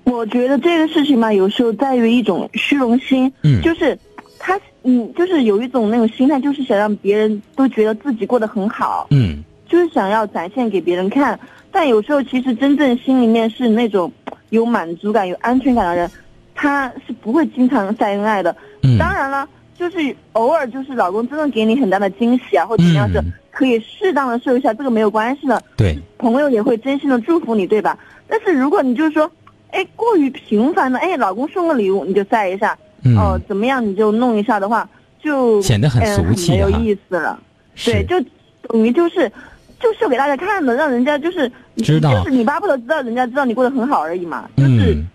[0.04, 3.98] 我觉得这个事情嘛，有时候在于一种虚荣心，嗯就是
[4.38, 11.40] 他嗯，就是有一种那种心态，就是想让别人都觉得自己过得很好，嗯就是想要展现给别人看。
[11.72, 14.12] 但有时候其实真正心里面是那种
[14.50, 16.12] 有满足感、有安全感的人，
[16.54, 18.54] 他是不会经常晒恩爱的。
[18.84, 19.48] 嗯当然了，
[19.80, 25.64] 就是偶尔就是老公真的给你很大的惊喜啊，或者怎么样子，嗯可以适当的瘦一下，这个没有关系的。
[25.78, 27.98] 对，朋友也会真心的祝福你，对吧？
[28.28, 29.32] 但是如果你就是说，
[29.72, 34.88] 哎，过于频繁的，哎，老公送个礼物你就晒一下，嗯哦、怎么样你就弄一下的话，
[35.24, 37.40] 就显得很呃俗气没有意思了。
[37.86, 38.20] 对，就
[38.68, 39.32] 等于就是
[39.80, 44.50] 就秀给大家看的，让人家就是知道就是你巴不得知道人家知道你过得很好而已嘛。
[44.58, 45.08] 就是、嗯，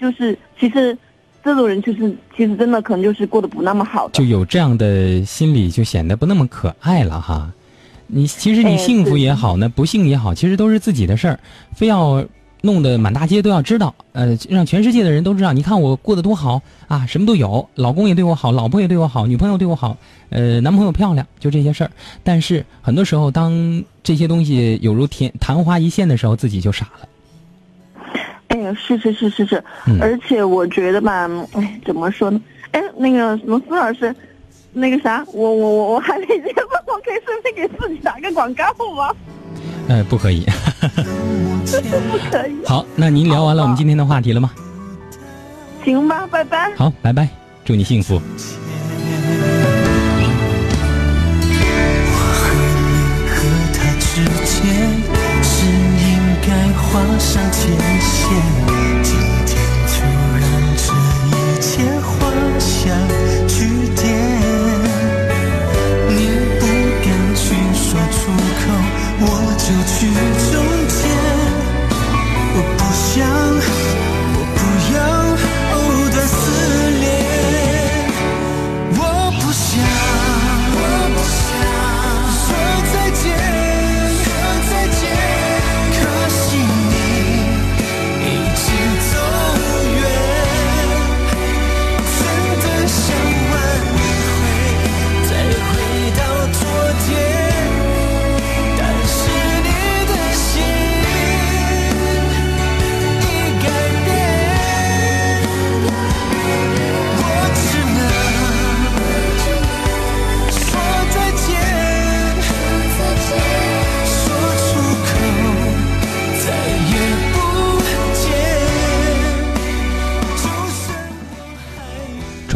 [0.00, 0.96] 就是其实
[1.42, 4.08] 这种人就是其实真的可能就是过得不那么好。
[4.10, 7.50] 就有这样的心理，就显得不那么可爱了哈。
[8.06, 11.38] 你其实你哎幸福也好呢，不幸也好，其实都是自己的事儿，
[11.74, 12.24] 非要
[12.62, 15.52] 弄得满大街都要知道，呃，让全世界的人都知道。
[15.52, 19.96] 你看我过得多好啊，什么都有，老公也对我好，老婆也对我好，女朋友对我好，
[20.30, 21.90] 呃，男朋友漂亮，就这些事儿。
[22.22, 27.08] 但是很多时候，当这些东西有如天昙花一现的时候，自己就傻了。
[28.48, 32.40] 哎呀，是是是是是，嗯而且我觉得吧，哎，怎么说呢？
[32.70, 34.14] 哎，那个什么苏老师，
[34.74, 36.44] 那个啥，我我我我还没结婚，
[36.86, 38.64] 我可以顺便给自己打个广告
[38.94, 39.14] 吗？
[39.88, 40.44] 呃，不可以。
[40.84, 42.56] 不可以。
[42.66, 44.50] 好，那您聊完了我们今天的话题了吗？
[45.84, 46.74] 行吧，拜拜。
[46.76, 47.28] 好，拜拜，
[47.64, 48.18] 祝你幸福。
[53.26, 53.40] 和
[53.72, 54.64] 他之间
[55.42, 56.48] 是应该
[56.78, 57.68] 画上界
[58.00, 58.83] 限。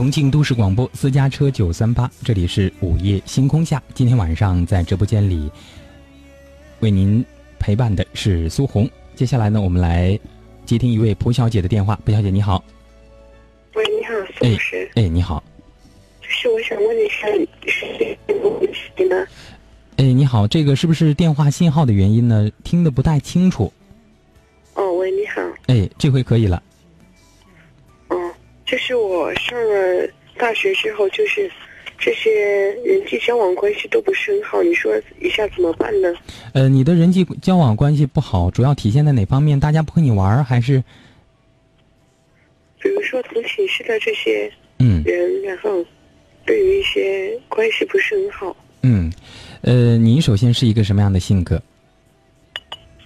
[0.09, 3.83] 重庆都市广播私家车九三八，这里是午夜星空下。
[3.93, 5.53] 今天晚上在直播间里
[6.81, 7.23] 为您
[7.59, 8.89] 陪伴的是苏红。
[9.15, 10.19] 接下来呢，我们来
[10.65, 11.95] 接听一位蒲小姐的电话。
[12.07, 12.65] 蒲小姐你好，
[13.75, 15.45] 喂，你好，苏哎老师，哎你好，
[16.23, 17.29] 就是我想问一下，
[17.67, 19.27] 是什么问题呢？
[19.97, 22.51] 哎你好，这个是不是电话信号的原因呢？
[22.65, 23.71] 听得不太清楚。
[24.73, 26.63] 哦，喂，你好，哎，这回可以了。
[28.69, 31.51] 哦，就是我上了大学之后，就是
[31.99, 32.31] 这些
[32.85, 36.15] 人际交往关系都不是很好，你说一下怎么办呢？
[36.53, 39.59] 呃，你的人际交往关系不好，主要体现在哪方面？
[39.59, 40.83] 大家不和你玩儿，还是
[42.81, 45.85] 比如说同寝室的这些嗯人，然后
[46.45, 49.11] 对于一些关系不是很好，嗯，
[49.63, 51.61] 呃，你首先是一个什么样的性格？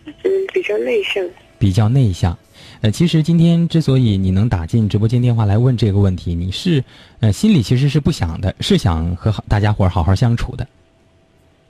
[0.05, 1.25] 嗯，比较内向。
[1.59, 2.37] 比较内向。
[2.83, 6.83] 呃，其实今天之所以你能打进直播间电话来问这个问题，你是
[7.21, 10.67] 呃心里其实是不想的，是想和好大家伙儿好好相处的。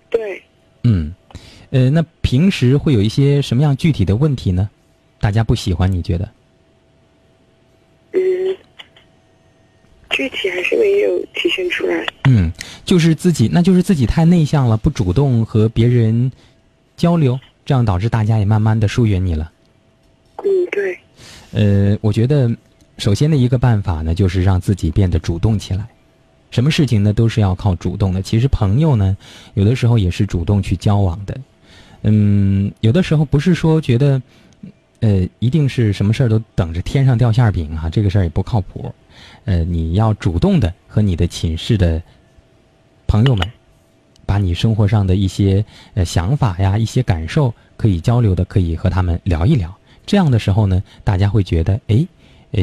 [0.08, 0.42] 对，
[0.84, 1.14] 嗯，
[1.68, 4.70] 呃，那平时会有一些什么样具体的问题呢？
[5.20, 6.26] 大家不喜欢，你觉得？
[8.12, 8.20] 嗯，
[10.08, 12.06] 具体还是没有体现出来。
[12.24, 12.50] 嗯，
[12.86, 16.32] 就是自己，那就是自己太内向了，不主动和别人
[16.96, 19.52] 交流，这样导致大家也慢慢的疏远你了。
[20.38, 20.98] 嗯，对，
[21.52, 22.50] 呃，我觉得
[22.98, 25.86] 首先的一个办法呢，就是让自己变得主动起来。
[26.50, 28.20] 什么事情呢，都是要靠主动的。
[28.20, 29.16] 其实朋友呢，
[29.54, 31.38] 有的时候也是主动去交往的。
[32.02, 34.20] 嗯，有的时候不是说觉得，
[35.00, 38.94] 呃，一定是什么事儿都等着天上掉馅饼啊、这个事儿也不靠谱。
[39.44, 42.02] 呃，你要主动的和你的寝室的
[43.06, 43.50] 朋友们，
[44.26, 49.74] 把你生活上的一些呃想法呀、一些感受可以交流的，可以和他们聊一聊。
[50.04, 52.06] 这样的时候呢，大家会觉得，哎，
[52.52, 52.62] 呃，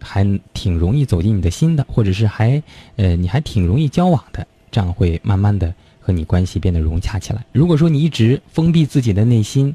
[0.00, 2.62] 还挺容易走进你的心的，或者是还
[2.96, 7.44] 呃你还挺容易交往的，这样会慢慢的和你关系变得融洽起来。
[7.52, 9.74] 如果说你一直封闭自己的内心，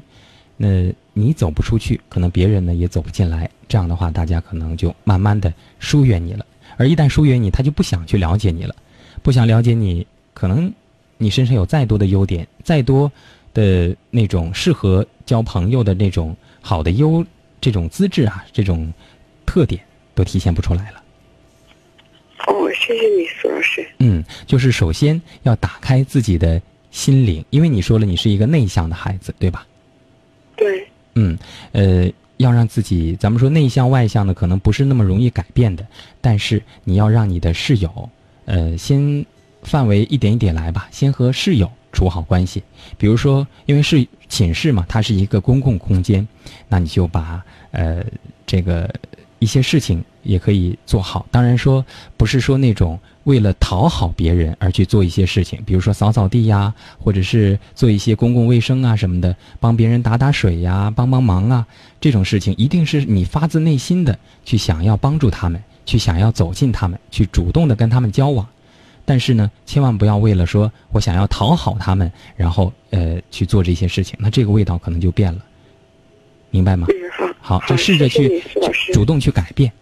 [0.56, 3.50] 那你走不出去，可能别人呢也走不进来。
[3.68, 6.44] 这样的话，大家可能就慢慢的疏远你了。
[6.76, 8.74] 而一旦疏远你，他就不想去了解你了，
[9.22, 10.72] 不想了解你，可能
[11.16, 13.10] 你身上有再多的优点，再多
[13.52, 17.24] 的那种适合交朋友的那种好的优
[17.60, 18.92] 这种资质啊，这种
[19.46, 19.80] 特点
[20.14, 21.02] 都体现不出来了。
[22.46, 23.86] 哦，谢谢你，苏老师。
[23.98, 29.66] 嗯，就是首先要打开自己的心灵，因为你说了你是一个内向的孩子，对吧？
[30.56, 31.38] 对，嗯，
[31.72, 35.86] 呃，要让自己，咱们说内向外向的可能不是那么容易改变的，
[36.20, 38.10] 但是你要让你的室友，
[38.44, 39.24] 呃，先
[39.62, 42.62] 范围一点一点来吧，先和室友处好关系。
[42.96, 46.26] 比如说，因为是寝室嘛，它是一个公共空间，
[46.68, 47.42] 那你就把
[47.72, 48.04] 呃
[48.46, 48.88] 这个
[49.40, 51.26] 一些事情也可以做好。
[51.32, 51.84] 当然说
[52.16, 56.72] 不是说那种为了讨好别人而去做一些事情，比如说扫扫地呀，
[57.02, 61.66] 或者是做一些公共卫生啊什么的，帮别人打打水呀，帮帮忙啊，
[62.00, 68.46] 这种事情一定是你发自内心的去想要帮助他们，去想要走近他们，去主动的跟他们交往。
[69.08, 75.42] 但是呢，千万不要为了说我想要讨好他们，然后呃去做这些事情，那这个味道可能就变了，
[76.50, 76.86] 明白吗？
[76.90, 76.94] 嗯，
[77.40, 78.42] 好，好，就试着去
[78.92, 79.72] 主动去改变。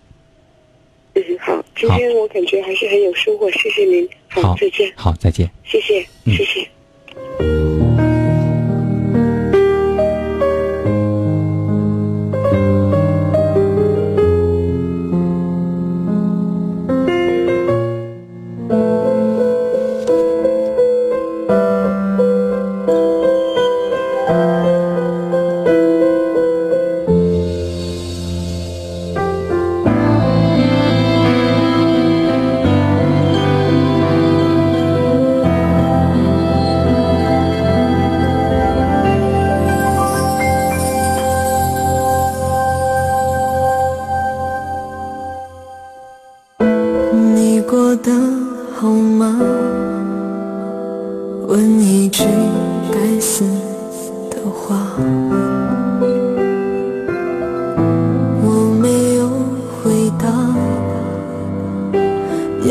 [1.14, 5.51] 嗯，好，今天我感觉还是很有收获，谢谢您，好，再见，好，再见。
[5.64, 6.68] 谢谢，嗯谢谢。
[7.51, 8.06] 你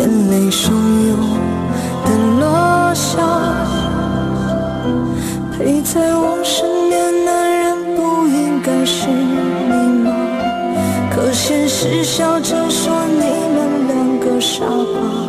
[0.06, 0.70] 眼泪汹
[1.08, 1.18] 涌
[2.06, 3.24] 的落下。
[5.52, 10.14] 陪在我身边的人不应该是你吗？
[11.10, 13.18] 可现实笑着说你
[13.56, 15.25] 们两个傻瓜，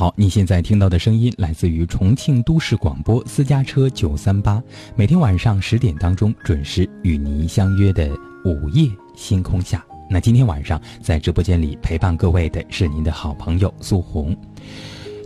[0.00, 0.14] 好！
[0.16, 4.62] 你现在听到的声音来自于重庆都市广播私家车九三八，
[4.96, 8.08] 每天晚上十点当中准时与您相约的
[8.42, 9.84] 午夜星空下。
[10.08, 14.34] 那今天晚上在直播间里陪伴各位的是您的好朋友苏红。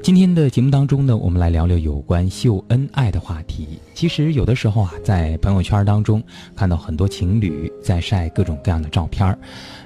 [0.02, 3.78] 今天的节目当中呢，我们来聊聊有关秀恩爱的话题。
[3.94, 6.20] 其实有的时候啊，在朋友圈当中
[6.56, 9.38] 看到很多情侣在晒各种各样的照片儿，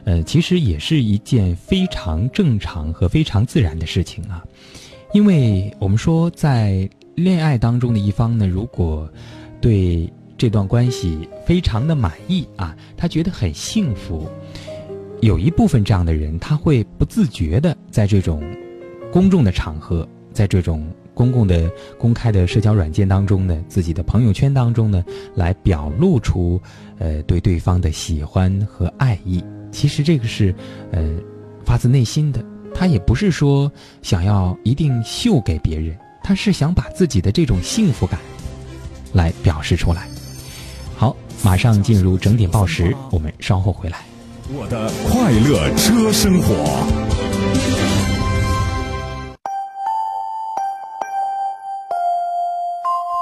[0.05, 4.43] 呃，其实也是一件非常正常和非常自然的事情啊。
[5.12, 9.11] 因为我们说，在恋爱当中的一方呢，如果
[9.61, 14.28] 对这段关系非常的满意啊，他觉得很幸福，
[15.20, 18.42] 有一部分这样的人，他会不自觉的在这种。
[19.11, 25.02] 公众的场合，在这种公共的、公开的社交软件当中呢，自己的朋友圈当中呢，
[25.34, 26.61] 来表露出，
[26.98, 29.42] 呃，对对方的喜欢和爱意。
[29.72, 30.54] 其实这个是，
[30.90, 31.09] 呃，
[31.64, 32.44] 发自内心的。
[32.74, 33.70] 他也不是说
[34.02, 38.18] 想要一定秀给别人，他是想把自己的这种幸福感，
[39.12, 40.06] 来表示出来。
[40.96, 43.98] 好，马上进入整点报时，我们稍后回来。
[44.50, 46.54] 我的快乐车生活。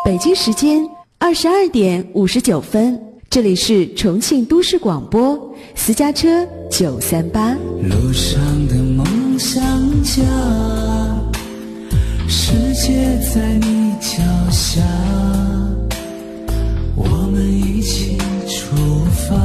[0.05, 0.89] 北京时间
[1.19, 2.97] 二十二点五十九分，
[3.29, 7.55] 这里是重庆都市广播私家车九三八。
[7.83, 8.77] 路上的
[9.39, 9.63] 想
[10.03, 10.23] 家，
[12.27, 14.81] 世界在你脚下，
[16.95, 18.17] 我们一起
[18.49, 18.75] 出
[19.29, 19.37] 发，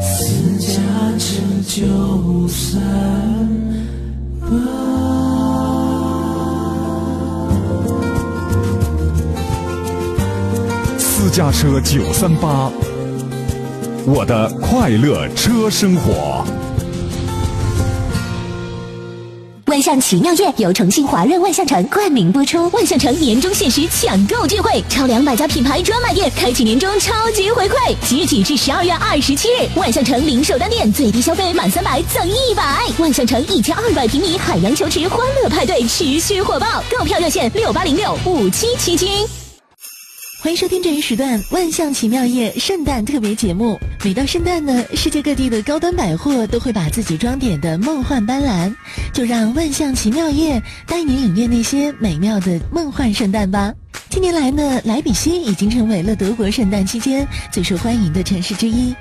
[0.00, 0.78] 私家
[1.18, 2.80] 车九三
[4.40, 4.48] 八。
[10.96, 12.70] 私家车九三八，
[14.06, 16.44] 我的快乐车生活。
[19.70, 39.39] 万象奇妙夜由重庆华润万象城冠名播出，万象城年终限时抢购聚会，超两百家品牌专卖店开启年终超级回馈，即日起至十二月二十七日，万象城零售单店最低消费满三百赠一百，万象城一千二百平米海洋球池欢乐派对持续火爆，购票热线六八零六五七七七。
[40.42, 43.78] 欢迎收听这一时段《万象奇妙夜》圣诞特别节目。
[44.02, 48.74] 每到圣诞呢，世界各地的高端百货都会把自己装点的梦幻斑斓，
[49.12, 53.74] 就让《万象奇妙夜》带你领略那些美妙的梦幻圣诞吧。
[54.08, 58.94] 近年来呢，莱比锡已经成为了德国圣诞期间最受欢迎的城市之一。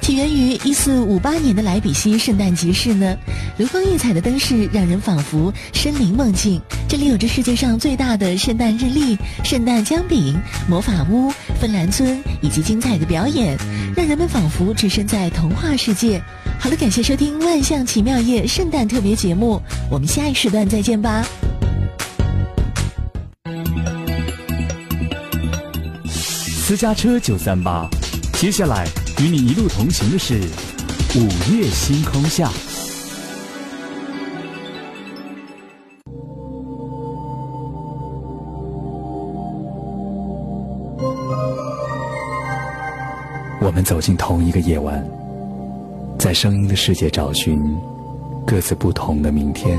[0.00, 3.16] 起源于一四五八年的莱比锡圣诞集市呢，
[3.58, 6.60] 流光溢彩的灯饰让人仿佛身临梦境。
[6.88, 10.34] 这里有着世界上最大的圣诞日历、圣诞姜饼、
[10.68, 11.30] 魔法屋、
[11.60, 13.56] 芬兰村以及精彩的表演，
[13.96, 16.22] 让人们仿佛置身在童话世界。
[16.58, 21.26] 好了，感谢收听《万象奇妙夜》圣诞特别节目，我们下一时段再见吧。
[26.66, 27.86] 私家车九三八，
[28.32, 28.86] 接下来
[29.20, 30.40] 与你一路同行的是
[31.14, 32.50] 午夜星空下。
[43.60, 45.06] 我们走进同一个夜晚，
[46.18, 47.60] 在声音的世界找寻
[48.46, 49.78] 各自不同的明天。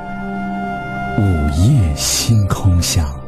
[1.21, 3.20] 午夜星空下。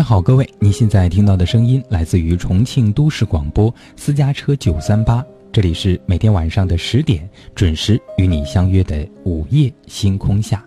[0.00, 0.48] 上好，各位！
[0.58, 5.22] 你现在听到的声音来自于重庆都市广播私家车九三八，
[5.52, 10.64] 这里是每天晚上的十点准时与你相约的午夜星空下。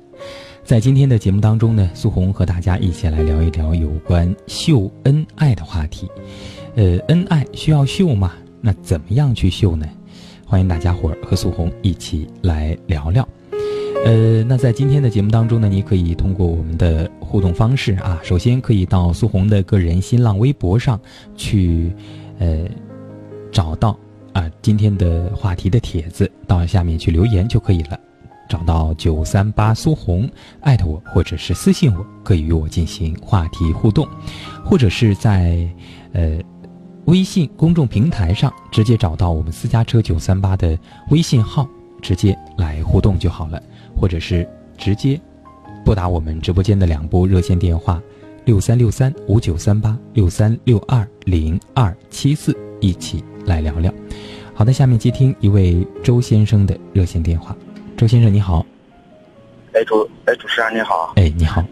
[0.64, 6.08] 在今天的节目当中呢，苏红和大家一起来聊一聊有关秀恩爱的话题。
[6.76, 8.34] 呃，恩爱需要秀吗？
[8.62, 9.88] 那怎么样去秀呢？
[10.46, 13.28] 欢迎大家伙儿和苏红一起来聊聊。
[14.06, 21.00] 呃，那在今天的节目当中呢，你可以通过我们的互动方式啊，首先可以到苏红的个人新浪微博上
[21.38, 21.90] 去，
[22.38, 22.66] 呃，
[23.50, 23.98] 找到
[24.34, 27.98] 啊今天的话题的帖子，到下面去留言就可以了。
[28.50, 30.30] 找到九三八苏红，
[30.60, 34.06] 艾特我或者是私信我，可以与我进行话题互动，
[34.66, 35.66] 或者是在
[36.12, 36.38] 呃
[37.06, 40.78] 微信公众平台上直接找到我们私家车九三八的
[41.10, 41.66] 微信号，
[42.02, 43.64] 直接来互动就好了，
[43.96, 45.20] 或者是直接
[45.86, 48.02] 拨打我们直播间的两部热线电话
[48.46, 53.94] 六三六三五九三八六三六二零二七四，一起来聊聊。
[54.54, 57.56] 好的，下面接听一位周先生的热线电话。
[57.96, 58.66] 周先生你好，
[59.74, 61.64] 哎主哎主持人你好，哎你好，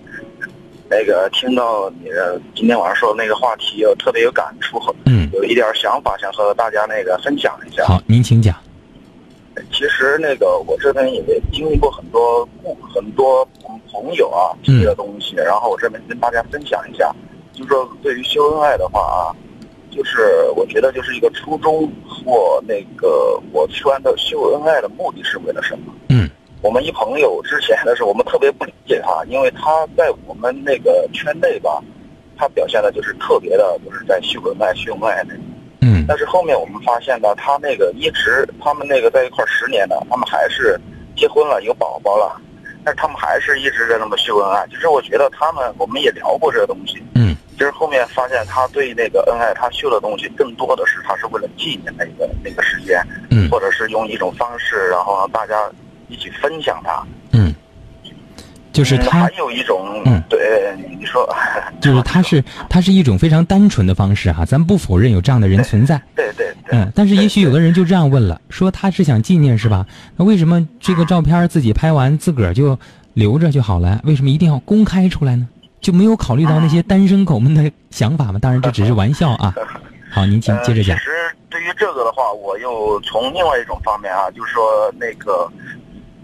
[0.90, 2.10] 那个听到你
[2.56, 7.86] 今天晚上说的那个话题，我特别有感触，嗯，有一点想法想和大家那个分享一下。
[7.86, 8.56] 好，您请讲。
[9.82, 13.44] 其实那个我这边也经历过很多故很多
[13.92, 17.12] 朋友啊这些东西，然后我这边跟大家分享一下，
[17.52, 19.34] 就是说对于秀恩爱的话啊，
[19.90, 25.92] 就是我觉得就是一个初衷或那个我说的秀恩爱的目的是为了什么？
[26.10, 26.30] 嗯，
[26.62, 31.84] 我们一朋友之前的时候，我们特别不理解他，因为他在我们那个圈内吧，
[32.38, 35.44] 他表现的就是特别的，就是在秀恩爱秀恩爱那种。
[35.82, 40.80] 嗯，但是后面我们发现呢，他那个一直他们那个在一块十年了，他们还是
[41.16, 42.40] 结婚了，有宝宝了，
[42.84, 44.66] 但是他们还是一直在那么秀恩爱。
[44.68, 47.04] 其实我觉得他们，我们也聊过这个东西。
[47.16, 55.70] 嗯，其实后面发现他对那个恩爱，他秀的东西更多的是他是为了纪念那个那个时间，嗯，或者是用一种方式，然后让大家
[56.10, 57.04] 一起分享它。
[58.72, 61.28] 嗯，就是他还有一种，嗯，对，你说，
[61.82, 66.02] 就是他是他是一种非常单纯的方式哈，咱不否认有这样的人存在。
[66.16, 66.48] 对对。
[66.72, 69.86] 嗯，但是也许有的人就这样问了，说他是想纪念是吧？
[70.16, 72.80] 那为什么这个照片自己拍完自个儿就
[73.14, 74.00] 留着就好了？
[74.06, 75.48] 为什么一定要公开出来呢？
[75.82, 78.40] 就没有考虑到那些单身狗们的想法吗？
[78.40, 79.54] 当然这只是玩笑啊。
[80.14, 80.96] 好，您请接着讲。
[80.98, 81.12] 其实
[81.50, 85.50] 对于这个的话，我又从另外一种方面啊，就是说那个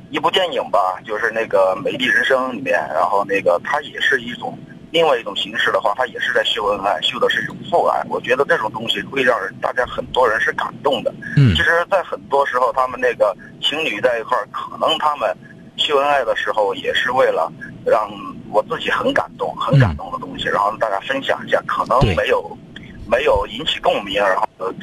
[0.10, 4.58] 一部电影吧，就是那个《美丽人生》里面，然后那个它也是一种。
[4.90, 8.02] 另外一种形式的话，它也是在秀恩爱，秀的是一种父爱。
[8.10, 11.14] 我觉得这种东西会让人大家很多人是感动的。
[11.36, 15.30] 嗯，其实，在很多时候，他们那个情侣在一块儿，可能他们
[15.76, 17.52] 秀恩爱的时候，也是为了
[17.86, 18.10] 让
[18.50, 21.62] 我自己很感动、很感动的东西，然后大家分享一下。
[21.68, 22.58] 可能没有
[23.06, 24.74] 没有引起共鸣，然后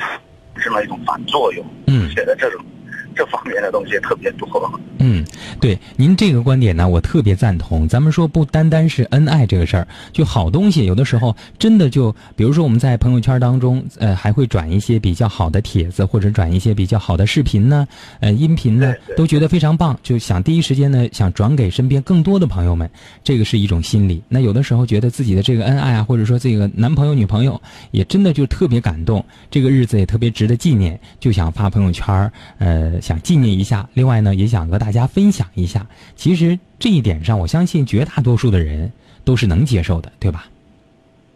[0.63, 1.65] 这么一种反作用。
[1.87, 2.63] 嗯，觉得这种
[3.15, 4.49] 这方面的东西特别多。
[4.99, 5.25] 嗯，
[5.61, 7.87] 对，您这个观点呢，我特别赞同。
[7.87, 17.87] 咱们说不单单是恩爱这个事儿，就好东西，有的时候真的就，比如说我们在朋友圈当中，呃，还会转一些比较好的帖子，或者转一些比较好的视频呢，
[18.21, 22.89] 呃，音频呢，都觉得非常棒，就想第一时间呢，想转给身边更多的朋友们，
[23.23, 24.23] 这个是一种心理。
[24.29, 27.61] 那有的时候觉得自己的这个恩爱啊，或者说这个男朋友女朋友，
[27.91, 33.87] 也真的就特别感动，这个日子也特别值得纪念，就想发朋友圈，呃，想纪念一下。
[33.93, 35.87] 另外呢，也想和大家分享一下。
[36.17, 38.91] 其实这一点上，我相信绝大多数的人
[39.25, 40.47] 都是能接受的，对吧？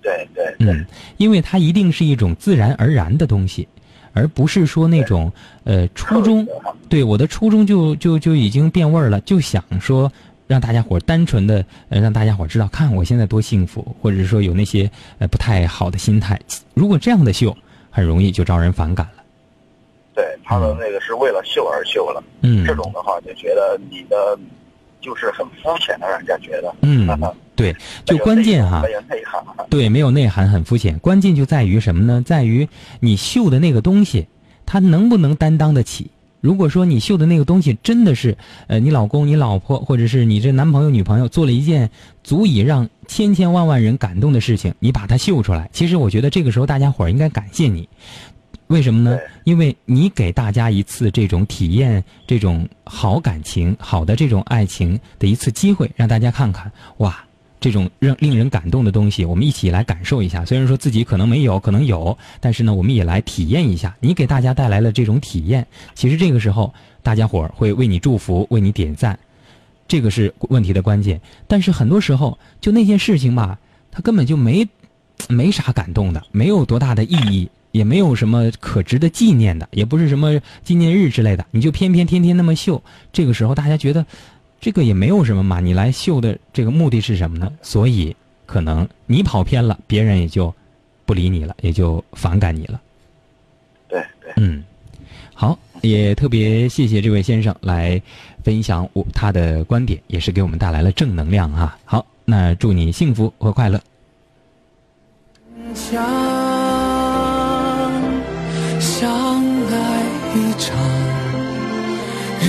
[0.01, 0.57] 对对。
[0.61, 0.87] 嗯，
[1.19, 3.69] 因为它一定是一种自然而然的东西，
[4.15, 5.31] 而不是说那种
[5.65, 6.47] 呃初衷。
[6.89, 10.11] 对，我的初衷就就就已经变味儿了，就想说
[10.47, 16.41] 让大家伙单纯的呃让大家伙知道，看我现在多幸福，或者是说有那些呃不太好的心态。
[16.73, 17.55] 如果这样的秀，
[17.91, 19.18] 很容易就招人反感了。
[20.19, 22.21] 对，他的那个是为了秀而秀了。
[22.43, 24.37] 嗯，这种的话就觉得你的
[25.01, 26.75] 就是很肤浅的，让人家觉得。
[26.83, 27.07] 嗯，
[27.55, 27.73] 对，
[28.05, 29.41] 就关键哈，没有内涵。
[29.71, 30.99] 对，没有内涵，很肤浅。
[30.99, 32.21] 关键就在于什么呢？
[32.27, 34.27] 在于你秀的那个东西，
[34.67, 36.11] 它能不能担当得起？
[36.41, 41.91] 如果说你秀的那个东西真的是，呃，你老公、你老婆，或者是你这男朋友、女朋友做了一件
[42.25, 47.89] 足以让千千万万人感动的事情，你把它秀出来，其实我觉得这个时候大家伙儿应该感谢你。
[48.69, 49.19] 为什么呢？
[49.45, 57.19] 因为你给大家一次这种体验、这种好感情、好的这种爱情的一次机会，让大家看看，哇，
[57.59, 60.45] 这种让令人感动的东西，我们一起来感受一下。
[60.45, 63.97] 虽然说自己可能没有，可能有，但是呢，我们也来体验一下。
[64.01, 69.19] 你给大家带来了这种体验，其实这个时候大家伙儿会为你祝福，为你点赞，
[69.89, 71.19] 这个是问题的关键。
[71.47, 73.59] 但是很多时候，就那件事情吧，
[73.91, 74.69] 它根本就没
[75.27, 77.49] 没啥感动的，没有多大的意义。
[77.71, 84.05] 也没有什么可值得纪念的，也不是什么纪念日之类的，你就偏偏天天那么秀，这个时候大家觉得
[84.61, 87.53] 这个也没有什么嘛，你来秀的这个目的是什么呢？
[87.63, 88.15] 所以
[88.47, 90.53] 可能你跑偏了，别人也就
[91.05, 92.81] 不理你了，也就反感你了。
[93.89, 94.65] 对对，嗯，
[95.35, 98.01] 好，也特别谢谢这位先生来
[98.43, 101.79] 分享我他的观点，也是给我们带来了正能量啊。
[101.85, 103.81] 好，那祝你幸福和快乐。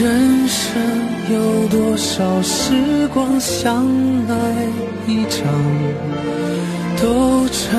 [0.01, 0.81] 人生
[1.29, 3.85] 有多少时光相
[4.29, 4.65] 爱
[5.05, 5.45] 一场，
[7.01, 7.77] 都成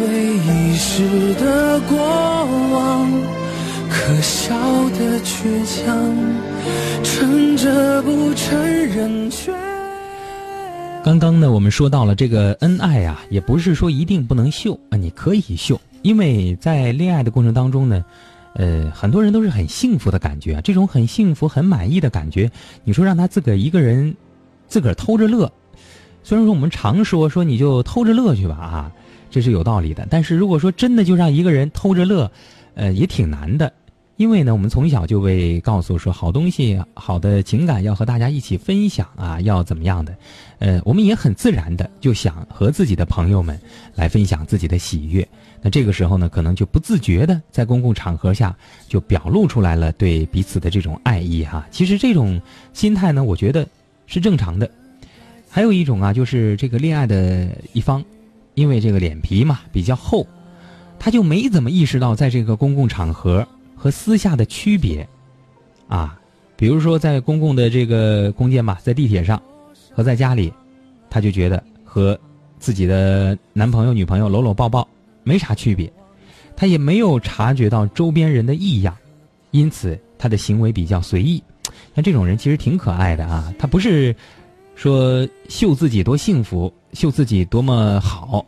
[0.00, 3.08] 为一时的过往。
[3.88, 4.52] 可笑
[4.98, 5.96] 的倔强，
[7.04, 9.52] 撑着不承认却。
[11.04, 18.04] 刚刚呢，我们说到了这个恩爱啊，也不是说一定不能秀啊，你可以秀，因为在恋爱的过程当中呢，
[18.54, 22.50] 呃，很多人都是很幸福的感觉，这种很幸福、很满意的感觉，
[22.84, 24.14] 你说让他自个儿一个人，
[24.66, 25.50] 自个儿偷着乐，
[26.22, 28.92] 虽然说我们常说说你就偷着乐去吧啊，
[29.30, 32.30] 这是有道理的，但是如果说真的就让一个人偷着乐，
[32.74, 33.72] 呃，也挺难的。
[34.16, 40.14] 因为呢，我们从小就被告诉说，好东西、好的情感要和大家一起分享啊，要怎么样的？
[40.58, 43.58] 呃，我们也很自然的就想和自己的朋友们
[43.94, 45.26] 来分享自己的喜悦。
[45.62, 48.56] 那这个时候呢，可能就不自觉的在公共场合下
[48.88, 51.66] 就表露出来了对彼此的这种爱意哈。
[51.70, 52.40] 其实这种
[52.72, 53.66] 心态呢，我觉得
[54.06, 54.70] 是正常的。
[55.48, 58.04] 还有一种啊，就是这个恋爱的一方，
[58.54, 60.26] 因为这个脸皮嘛比较厚，
[60.98, 63.46] 他就没怎么意识到在这个公共场合。
[63.82, 65.08] 和私下的区别，
[65.88, 66.20] 啊，
[66.54, 69.42] 比如说在公共的这个空间吧，在地铁上，
[69.90, 70.52] 和在家里，
[71.08, 72.20] 他就觉得和
[72.58, 74.86] 自己的男朋友、女朋友搂搂抱抱
[75.22, 75.92] 没啥区别，
[76.56, 78.96] 他也没有察觉到周边人的异样，
[79.50, 81.42] 因此他的行为比较随意。
[81.94, 84.14] 像这种人其实挺可爱的啊，他不是
[84.74, 88.44] 说秀自己多幸福、秀自己多么好，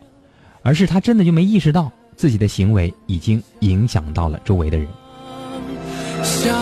[0.62, 4.86] 而是他真的就没意识到自己的行为已经影响到了周围的人。
[6.22, 6.54] 相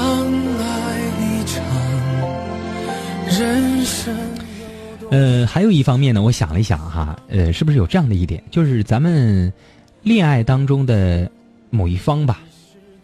[0.58, 1.64] 爱一场，
[3.38, 4.16] 人生。
[5.10, 9.52] 呃，还有一方面呢，我想了一想哈，呃，是不是有这样的一点，就是咱们
[10.02, 11.30] 恋爱当中的
[11.70, 12.40] 某一方吧，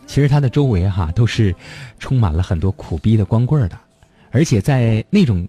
[0.07, 1.55] 其实他的周围哈都是
[1.99, 3.79] 充满了很多苦逼的光棍的，
[4.31, 5.47] 而且在那种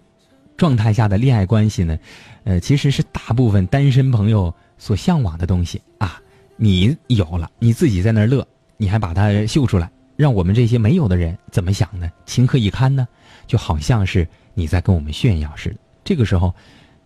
[0.56, 1.98] 状态下的恋爱关系呢，
[2.44, 6.20] 呃，其实是大部分单身朋友所向往的东西啊。
[6.56, 8.46] 你有了，你自己在那儿乐，
[8.76, 9.90] 你还把它秀出来。
[10.16, 12.10] 让我们这些没有的人怎么想呢？
[12.26, 13.06] 情何以堪呢？
[13.46, 15.76] 就好像是你在跟我们炫耀似的。
[16.02, 16.52] 这个时候，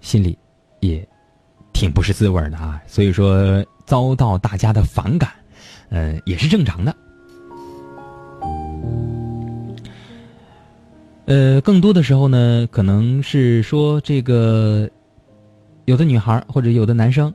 [0.01, 0.39] 心里
[0.81, 1.07] 也
[1.75, 2.81] 挺不是滋味的啊。
[2.87, 5.31] 所以说，遭到大家的反感，
[5.91, 6.95] 呃，也是正常的。
[11.27, 14.91] 呃，更多的时候呢，可能是说这个
[15.85, 17.33] 有的女孩或者有的男生，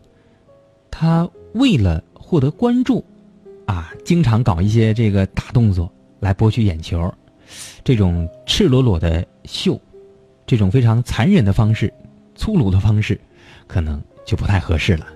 [0.92, 3.04] 他为了获得关注。
[3.66, 5.92] 啊，经常搞一些这个大动作
[6.22, 7.14] 来博取眼球，
[7.84, 9.78] 这种赤裸裸的秀，
[10.46, 11.94] 这种非常残忍的方式、
[12.34, 13.20] 粗鲁的方式，
[13.68, 15.08] 可能就不太合适了。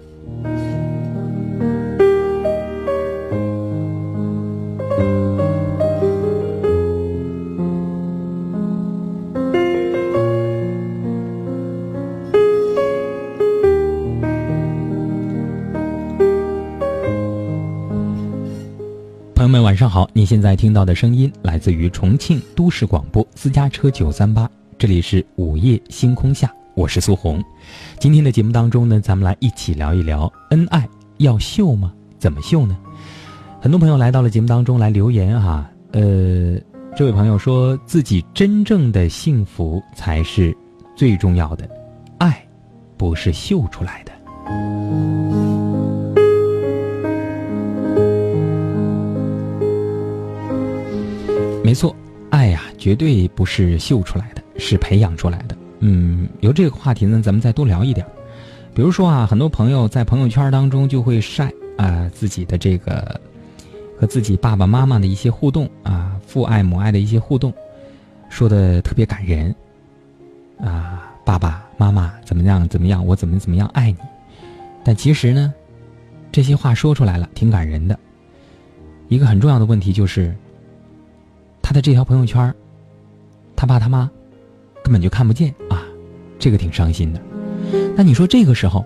[19.72, 27.42] 晚上好，你现在听到的声音来自于重庆都市广播私家车九三八，这里是午夜星空下，我是苏红。
[27.98, 30.86] 今天的节目当中呢，咱们来一起聊一聊恩爱
[31.20, 31.94] 要秀吗？
[32.20, 32.78] 怎么秀呢？
[33.62, 36.60] 很多朋友来到了节目当中来留言哈，呃，
[36.94, 40.54] 这位朋友说自己真正的幸福才是
[40.98, 41.66] 最重要的，
[42.18, 42.46] 爱
[42.98, 45.51] 不是秀出来的。
[51.72, 51.96] 没错，
[52.32, 55.56] 爱呀，绝对不是秀出来的，是培养出来的。
[55.80, 58.06] 嗯，由这个话题呢，咱们再多聊一点。
[58.76, 63.18] 比如说啊，很多朋友在朋友圈当中就会晒啊自己的这个
[63.98, 67.54] 和自己爸爸妈妈的一些互动啊，父爱母爱的一些互动，
[68.28, 69.56] 说的特别感人
[70.60, 73.98] 啊，爸爸妈妈怎么样怎么样，我怎么怎么样爱你。
[74.84, 75.54] 但其实呢，
[76.34, 77.98] 这些话说出来了，挺感人的。
[79.08, 80.36] 一个很重要的问题就是。
[81.62, 82.54] 他的这条朋友圈，
[83.56, 84.10] 他爸他妈
[84.84, 85.84] 根本就看不见啊，
[86.40, 87.22] 这个挺伤心的。
[87.96, 88.86] 那你说这个时候，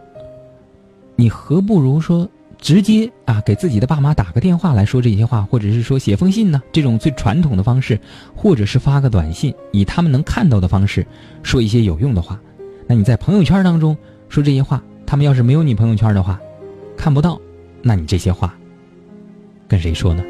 [1.15, 7.99] 你何不如说直接啊给自己的爸妈打个电话来说这些话，或者是说写封信呢，这种最传统的方式，
[8.35, 11.05] 或者是发个短信，以他们能看到的方式
[11.43, 12.39] 说一些有用的话。
[12.87, 13.97] 那你在朋友圈当中
[14.29, 16.39] 说这些话，他们要是没有你朋友圈的话，
[16.97, 17.39] 看不到，
[17.81, 18.53] 那你这些话
[19.67, 20.23] 跟谁说呢？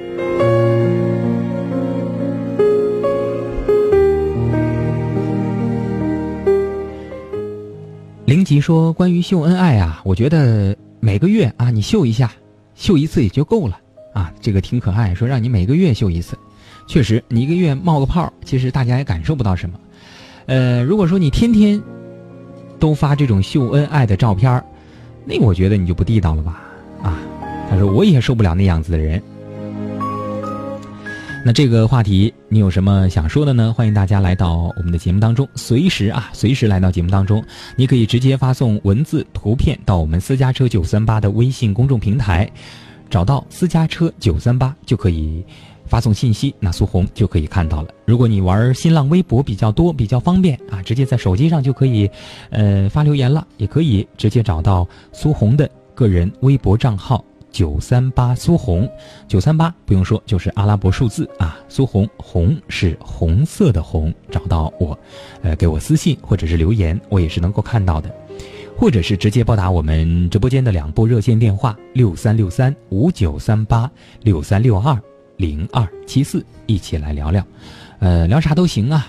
[8.46, 12.32] 吉说：“关于秀恩爱啊，我觉得每个月啊，你秀一下，
[12.76, 13.80] 秀一次也就够了
[14.14, 14.32] 啊。
[14.40, 16.38] 这个挺可爱，说让你每个月秀一次，
[16.88, 19.80] 确实，你一个月冒个泡，其实大家也感受不到什么。
[20.46, 21.82] 呃，如果说你天天
[22.80, 24.64] 都发这种秀恩爱的照片
[25.26, 26.62] 那我觉得你就不地道了吧？
[27.02, 27.20] 啊，
[27.70, 29.22] 他说我也受不了那样子的人。”
[31.48, 33.72] 那这个话题你有什么想说的呢？
[33.72, 37.40] 欢迎大家来到我们的节目当中，随时啊，随时来到节目当中。
[37.76, 42.52] 你可以直接发送文字、图片到我们私家车九三八的微信公众平台，
[43.12, 45.46] 找到私家车九三八就可以
[45.86, 47.90] 发送信息，那苏红就可以看到了。
[48.06, 52.10] 如果你玩新浪微博比较多、比较方便啊，直接在手机上就可以，
[52.50, 57.24] 呃，发留言了，也可以直接找到苏红的个人微博账号。
[57.56, 58.86] 九三八苏红，
[59.30, 61.58] 九三八不用说，就是阿拉伯数字啊。
[61.70, 65.00] 苏红红是红色的红，找到我，
[65.42, 68.14] 呃，给我私信或者是留言，我也是能够看到的，
[68.78, 73.90] 或者是直接拨打我们直播间的两部热线电话六三六三五九三八
[74.22, 75.02] 六三六二
[75.38, 77.42] 零二七四，一起来聊聊，
[78.00, 79.08] 呃，聊啥都行啊。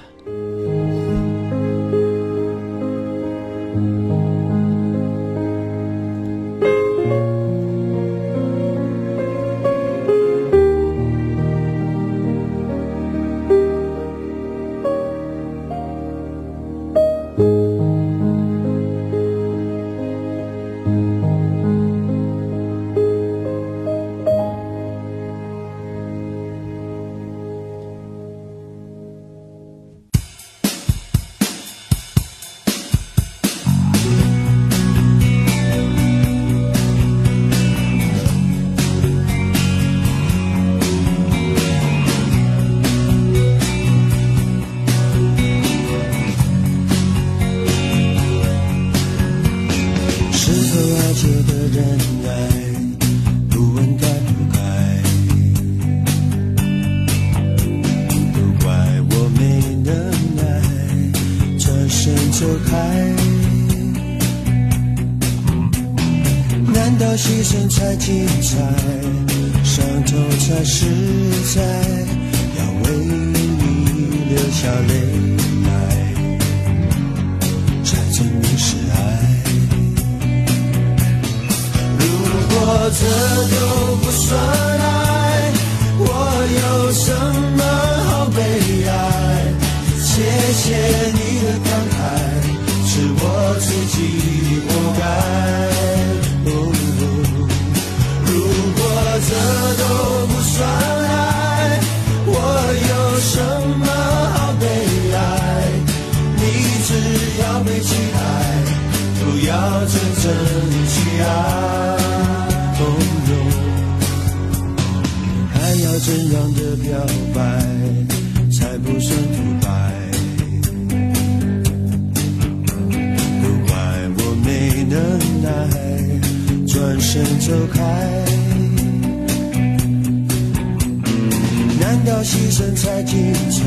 [132.39, 133.65] 一生才精彩，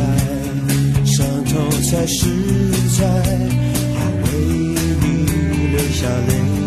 [1.06, 2.28] 伤痛才实
[2.98, 3.04] 在，
[3.96, 4.28] 还为
[5.02, 5.06] 你
[5.72, 6.59] 流下泪。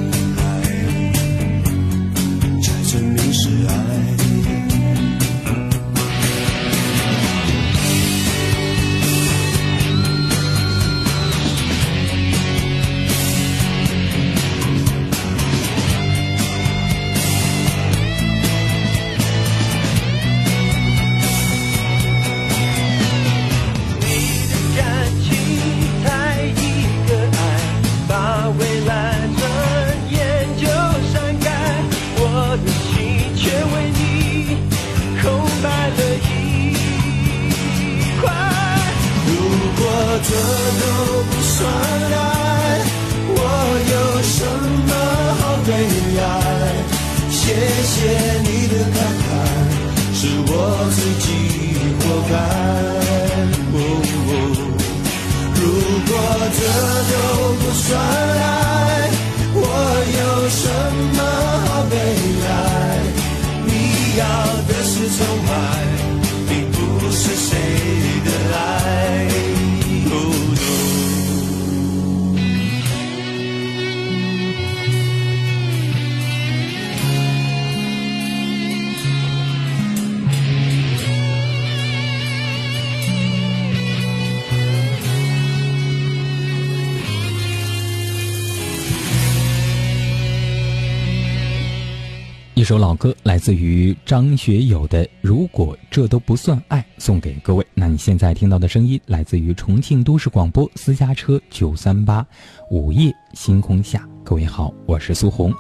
[92.73, 97.67] 首老歌来自于张学友的《如果这都不算爱》，送给各位。
[97.75, 102.27] 那你现在听到的声音来自于重庆都市广播私家车九三八，
[102.71, 105.53] 午夜星空下，各位好，我是苏红。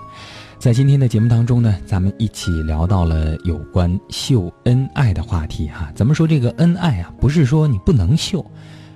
[0.59, 5.93] 在今天的节目当中呢，咱们一起聊到了有关秀恩爱的话题哈。
[5.94, 7.12] 咱们说这个恩爱啊？
[7.20, 8.43] 不是说你不能秀，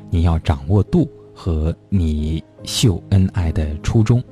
[0.09, 4.25] 你要掌握度和你秀恩爱的初衷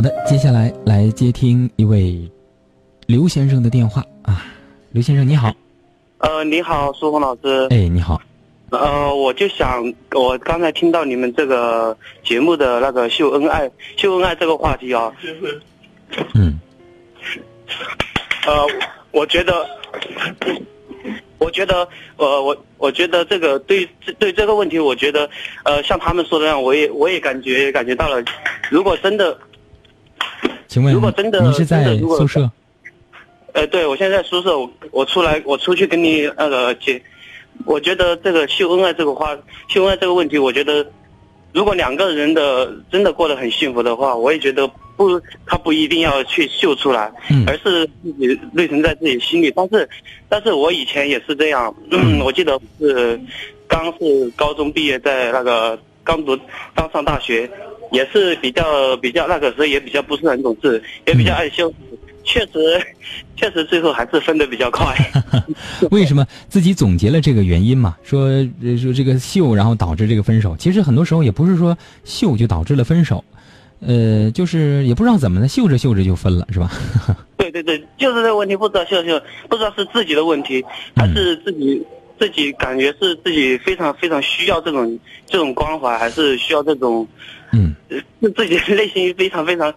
[0.00, 2.18] 好的，接下来来接听一位
[3.04, 4.46] 刘先生的电话啊。
[4.92, 5.54] 刘先生你好，
[6.20, 7.66] 呃，你好，苏红老师。
[7.68, 8.18] 哎，你好。
[8.70, 11.94] 呃，我就想，我刚才听到你们这个
[12.24, 15.12] 节目的那个秀恩爱、秀恩爱这个话题啊。
[16.32, 16.58] 嗯。
[18.46, 18.66] 呃，
[19.10, 19.66] 我觉得，
[21.36, 21.86] 我觉得，
[22.16, 23.86] 呃，我我觉得这个对
[24.18, 25.28] 对这个问题，我觉得，
[25.64, 28.24] 呃，像他们说的那样，我也我也感觉感觉到了，
[28.70, 29.38] 如果真的，
[30.68, 32.50] 请问，如果真的你是在宿舍？
[33.52, 37.02] 呃，对，我现在在宿舍，我我出来，我出去跟你那个接。
[37.66, 39.36] 我觉得这个秀恩爱这个话，
[39.68, 40.86] 秀恩爱这个问题，我觉得，
[41.52, 44.66] 如果两个人的真的过得很幸福的话，我也觉得
[44.96, 47.12] 不，他不一定要去秀出来，
[47.46, 49.52] 而是自己内存在自己心里。
[49.54, 49.88] 但是，
[50.28, 53.20] 但是我以前也是这样，嗯 我记得是
[53.66, 56.38] 刚是高中毕业，在那个刚读
[56.74, 57.50] 刚上大学，
[57.90, 61.72] 也是比较比较那个时候也比较不是很懂事，也比较爱秀。
[62.22, 62.80] 确实，
[63.34, 64.94] 确实最后还是分的比较快。
[65.90, 67.96] 为什么自己总结了这个原因嘛？
[68.02, 68.28] 说
[68.80, 70.54] 说这个秀，然后导致这个分手。
[70.58, 73.24] 其实很多时候也不是说秀就导致了分手，
[73.80, 76.70] 呃，就是也不知道怎么的，秀着秀着就分了，是吧？
[77.38, 80.62] 对对对，就是这个问题，不知道秀秀，不知道是自己的问题，
[80.94, 81.82] 还是自己
[82.18, 84.96] 自己感觉是自己非常非常需要这种
[85.26, 87.08] 这种关怀，还是需要这种，
[87.52, 89.72] 嗯，是自己内心非常非常。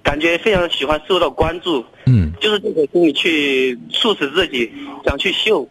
[0.00, 4.70] 感觉非常喜欢受到关注，嗯，就是这种心理去促使自己
[5.04, 5.68] 想去秀。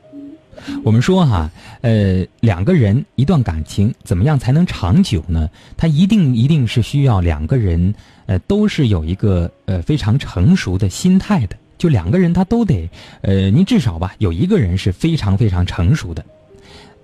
[0.83, 1.49] 我们说哈，
[1.81, 5.49] 呃，两个人一段感情怎么样才能长久呢？
[5.75, 7.95] 他一定一定是需要两个人，
[8.27, 11.55] 呃，都是有一个呃非常成熟的心态的。
[11.79, 12.87] 就两个人他都得，
[13.21, 16.23] 呃，您至少吧有一个人是非常非常成熟的，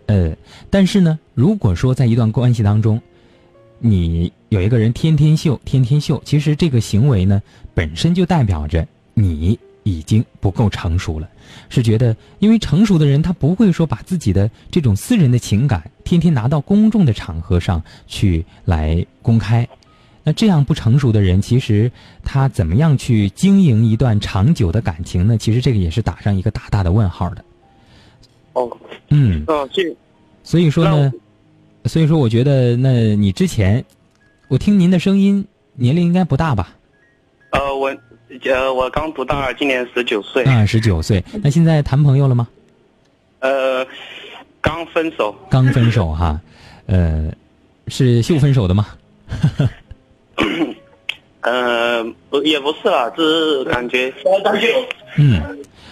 [0.06, 0.36] 呃，
[0.70, 3.02] 但是呢，如果说在一段关系当中，
[3.80, 7.42] 你有一个人天天秀，天天秀，其实这个行为呢，
[7.74, 11.30] 本身就代表着你已经不够成熟了。
[11.70, 19.68] 是觉得，因为成熟的人他不会说把自己的这种私人的情感天天拿到公众的场合上去来公开。
[20.24, 21.92] 那这样不成熟的人，其实
[22.24, 25.38] 他怎么样去经营一段长久的感情呢？
[25.38, 27.44] 其实这个也是打上一个大大的问号的。
[28.54, 28.78] 哦，
[29.10, 29.94] 嗯，哦，这，
[30.44, 31.12] 所以说呢。
[31.86, 33.84] 所以说，我觉得，那你之前，
[34.48, 35.46] 我听您的声音，
[35.76, 36.76] 年龄应该不大吧？
[37.52, 37.96] 呃，我，
[38.46, 40.44] 呃，我刚读大二，今年十九岁。
[40.46, 41.24] 啊，十九岁。
[41.44, 42.48] 那现在谈朋友了吗？
[43.40, 43.86] 呃，
[44.62, 45.36] 刚分手。
[45.50, 46.40] 刚分手哈，
[46.86, 47.32] 呃，
[47.88, 48.88] 是秀分手的吗？
[51.42, 54.14] 呃，不，也不是啦，只是感觉。
[55.18, 55.42] 嗯，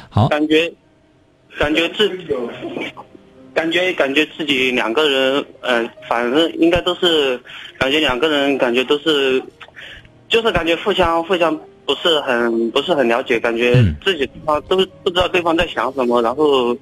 [0.09, 0.30] 好。
[0.30, 0.72] 感觉，
[1.59, 2.27] 感觉自己。
[3.53, 7.40] 感觉感觉自己两个人，呃，反正应该都是，
[7.78, 9.41] 感觉两个人感觉都是，
[10.30, 11.56] 就是感觉互相互相
[11.86, 13.73] 不是很不是很了解，感觉
[14.03, 16.73] 自己对方都不知道对方在想什么，然后，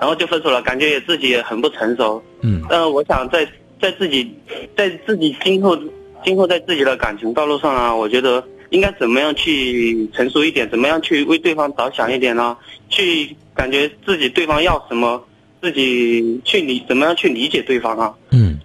[0.00, 2.22] 然后就分手了，感觉也自己也很不成熟。
[2.40, 2.62] 嗯。
[2.70, 3.46] 但我想在
[3.80, 4.34] 在自己
[4.74, 5.78] 在自己今后
[6.24, 12.56] 今后在自己的感情道路上啊，我觉得应该怎么样去成熟一点，怎么样去为对方着想一点呢？
[12.88, 15.22] 去感觉自己对方要什么。
[15.64, 18.12] 自己去理怎么样去理解对方啊？
[18.32, 18.60] 嗯，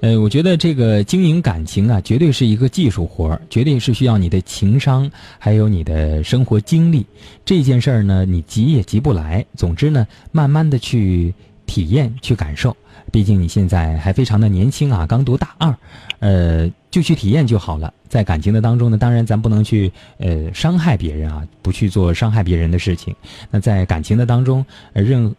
[0.00, 7.06] 呃，我觉得这个经营感情啊，绝对是一个技术活，绝对是需要你的情商，还有你的生活经历。
[7.46, 9.42] 这件事儿呢，你急也急不来。
[9.56, 11.32] 总之呢，慢慢的去
[11.64, 12.76] 体验、去感受。
[13.10, 15.74] 毕竟你现在还非常的年轻啊，刚读大二，
[16.18, 17.90] 呃，就去体验就好了。
[18.06, 23.16] 在感情的当中呢，当然咱不能去呃伤害别人啊，不去做伤害别人的事情。
[23.50, 25.34] 那在感情的当中，呃，任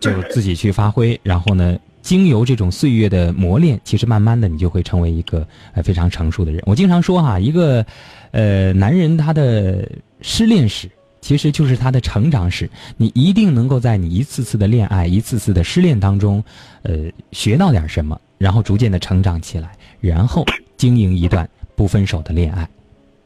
[0.00, 6.62] 就自己去发挥， 然后呢，经由这种岁月的磨练，其实慢慢的你就会成为一个呃非常成熟的人。
[6.66, 7.84] 我经常说哈，一个
[8.30, 9.88] 呃男人他的
[10.20, 10.88] 失恋史
[11.20, 12.70] 其实就是他的成长史。
[12.96, 16.42] 你一定能够在你一次次的恋爱、一次次的失恋当中，
[16.82, 16.96] 呃，
[17.32, 20.44] 学到点什么，然后逐渐的成长起来，然后
[20.76, 22.68] 经营一段不分手的恋爱，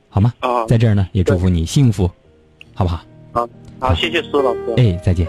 [0.09, 0.32] 好吗？
[0.40, 2.11] 啊，在这儿呢，也祝福你幸福，
[2.74, 3.05] 好不好？
[3.32, 4.61] 好，好，谢谢苏老师。
[4.78, 5.27] 哎，再见。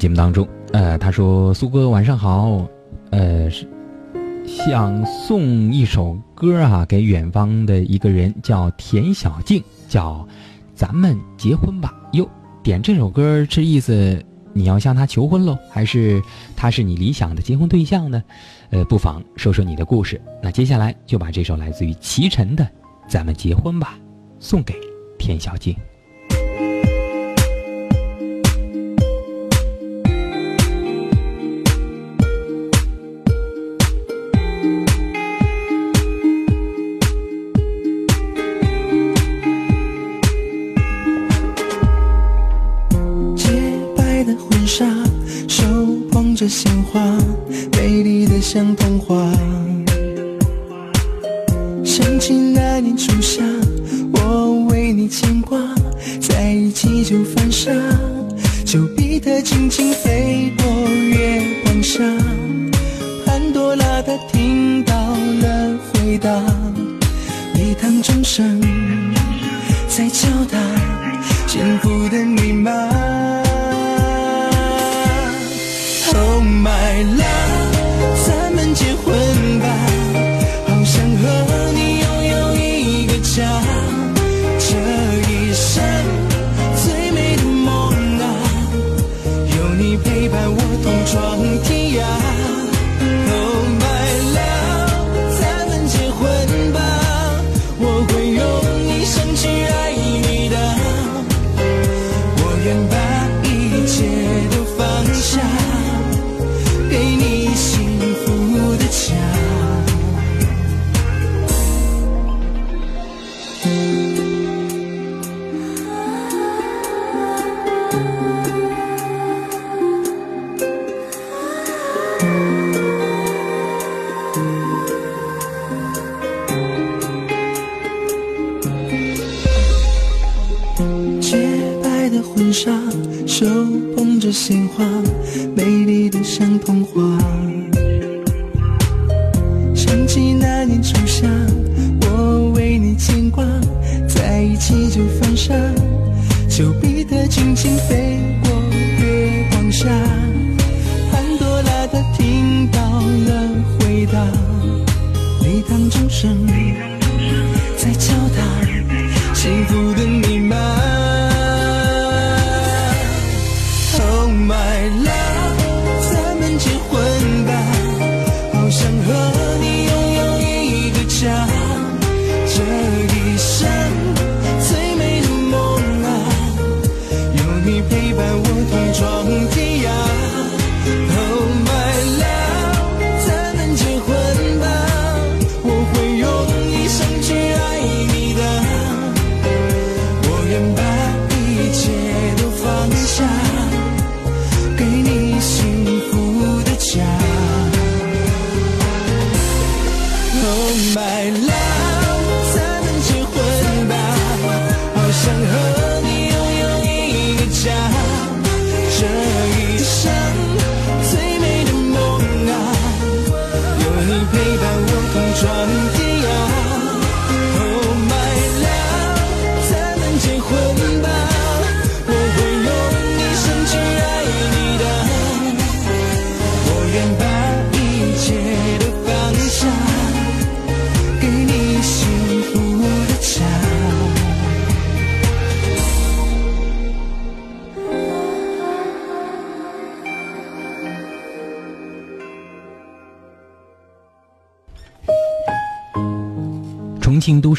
[0.00, 0.48] 节目当中。
[0.72, 2.66] 呃，他说：“苏哥晚上好，
[3.10, 3.68] 呃，是
[4.46, 10.26] 想送一首歌啊给远方的一个人，叫田小静，叫
[10.74, 11.94] 咱们结婚吧。
[12.12, 12.26] 哟，
[12.62, 14.18] 点这首歌是意思
[14.54, 16.22] 你要向他求婚喽，还是
[16.56, 18.22] 他是你理想的结婚对象呢？
[18.70, 20.18] 呃，不妨说说你的故事。
[20.42, 22.64] 那接下来就把这首来自于齐晨的
[23.06, 23.98] 《咱们结婚吧》
[24.38, 24.74] 送给
[25.18, 25.76] 田小静。”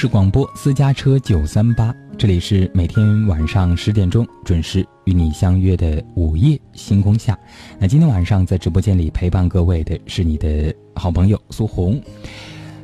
[0.01, 7.37] 是广播私家车九三八，这里是每天晚上十点钟准时与你相约的午夜星空下。
[7.77, 12.01] 那今天晚上在直播间里陪伴各位的是你的好朋友苏红。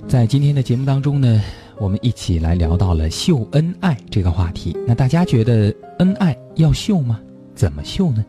[0.08, 1.42] 在今天的节目当中呢，
[1.80, 4.78] 我们一起来聊到了秀恩爱这个话题。
[4.86, 7.20] 那大家觉得恩爱要秀吗？
[7.56, 8.24] 怎么秀呢？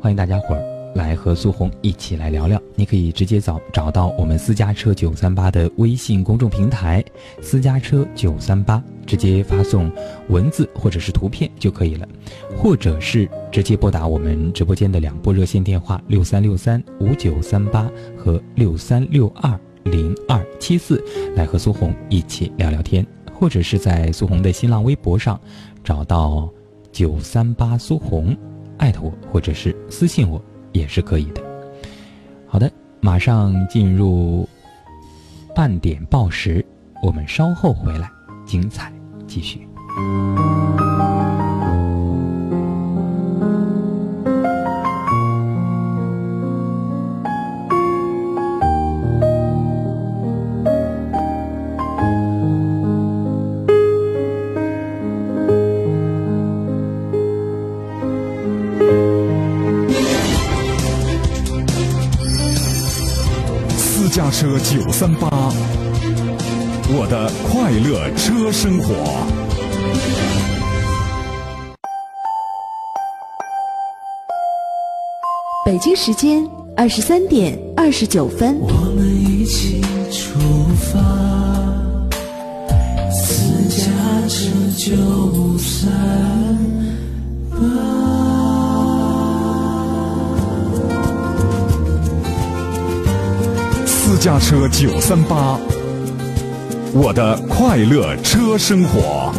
[0.00, 2.60] 欢迎大家伙儿来和苏红一起来聊聊。
[2.74, 7.04] 你可以直接找找到我们私家车九三八的微信公众平台
[7.42, 9.90] “私家车九三八”，直接发送
[10.28, 12.08] 文字或者是图片就可以了，
[12.56, 21.02] 或者是直接拨打我们直播间的两部热线电话六三六三五九三八和六三六二零二七四，
[21.36, 25.40] 来和苏红一起聊聊天，或者是在苏红的新浪微博上
[25.82, 26.48] 找到
[26.90, 28.36] 九三八苏红。
[28.76, 30.42] 艾特我，或者是私信我，
[30.74, 31.42] 也是可以的。
[32.46, 32.70] 好的，
[33.00, 34.46] 马上进入
[35.54, 36.62] 半点报时，
[37.02, 38.10] 我们稍后回来，
[38.44, 38.92] 精彩
[39.26, 39.66] 继续。
[64.36, 65.28] 车九三八，
[66.88, 68.92] 我的快乐车生活。
[75.64, 76.44] 北京时间
[76.76, 78.58] 二十三点二十九分。
[78.58, 78.66] 我
[78.96, 79.80] 们一起
[80.10, 80.40] 出
[80.90, 80.98] 发，
[83.12, 83.86] 私家
[84.26, 85.92] 车九三
[94.06, 95.58] 私家车九三八，
[96.92, 99.32] 我的快乐车生活。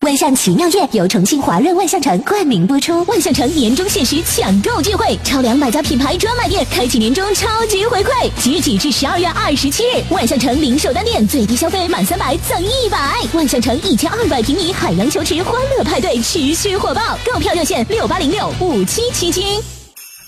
[0.00, 19.60] 万象奇妙夜由重庆华润万象城冠名播出，万象城年终限时抢购聚会，超两百家品牌专卖店开启年终超级回馈，即日起至十二月二十七日，万象城零售单店最低消费满三百赠一百，万象城一千二百平米海洋球池欢乐派对持续火爆，购票热线六八零六五七七七。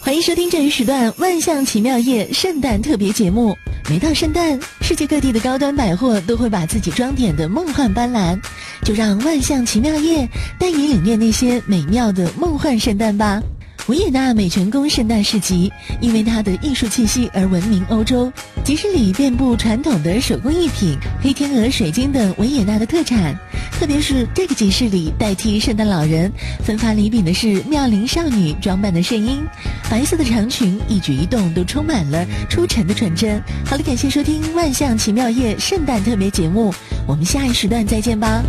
[0.07, 3.59] 欢迎收听这一时段《万象奇妙夜》圣诞特别节目。
[3.91, 8.41] 每到圣诞，世界各地的高端百货都会把自己装点的梦幻斑斓，
[8.85, 10.19] 就让《万象奇妙夜》
[10.61, 13.43] 带你领略那些美妙的梦幻圣诞吧。
[13.87, 18.33] 维也纳美泉宫圣诞市集因为它的艺术气息而闻名欧洲，
[18.65, 23.39] 集市里遍布传统的手工艺品、黑天鹅、水晶等维也纳的特产。
[23.79, 26.33] 特别是这个集市里，代替圣诞老人
[26.65, 29.41] 分发礼品的是妙龄少女装扮的圣婴，
[29.89, 33.41] 白色的长裙，一举一动都充满了出尘的纯真。
[33.65, 36.75] 好了，感谢收听《万象奇妙夜》圣诞特别节目，
[37.07, 38.43] 我们下一时段再见吧。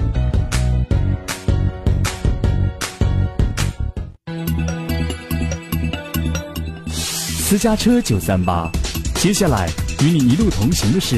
[7.49, 8.69] 私家车九三八，
[9.15, 9.69] 接下来
[10.03, 11.15] 与你一路同行的是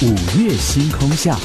[0.00, 1.36] 午夜星空下。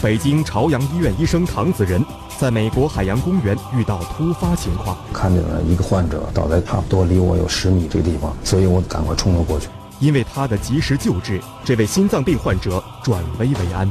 [0.00, 2.00] 北京朝阳医院医生唐子仁
[2.38, 9.66] 在美国海洋公园遇到突发情况，看见了一个患者倒在差不多离我有十米这个地方，所以我赶快冲了过去。
[9.98, 13.90] 因为他的及时救治，这位心脏病患者转危为安。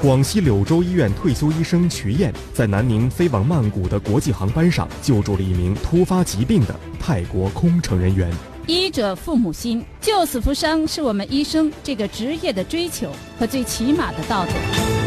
[0.00, 8.57] 广西柳州医院退休医生瞿燕在南宁飞往曼谷的国际航班上救助了一名突发疾病的泰国空乘人员。
[8.68, 14.52] 医者父母心，救死扶伤是我们医生这个职业的追求和最起码的道德。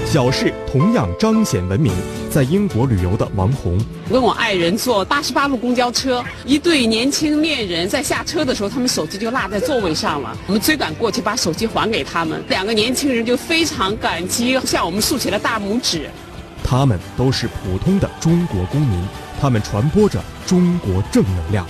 [0.08, 1.94] 小事同样彰显文明。
[2.32, 3.78] 在英国旅游的王红，
[4.10, 10.36] 跟我爱人坐八十八路公交车，一对年轻恋人在下车的时候，他们手机就落在座位上了。
[10.48, 12.42] 我们追赶过去，把手机还给他们。
[12.50, 16.10] 两个年轻人就非常感激，向我们竖起了大拇指。
[16.64, 19.00] 他们都是普通的中国公民，
[19.40, 21.68] 他们传播着中国正能量。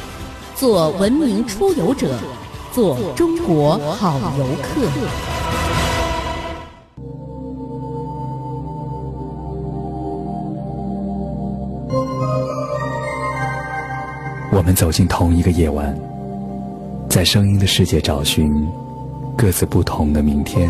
[0.62, 2.08] 做文明出游者，
[2.72, 4.88] 做中国好游客。
[14.52, 15.98] 我们走进同一个夜晚，
[17.10, 18.70] 在声音的世界找寻
[19.36, 20.70] 各自不同的明天。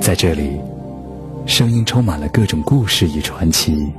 [0.00, 0.60] 在这里，
[1.46, 3.92] 声音充满了各种故事与传奇。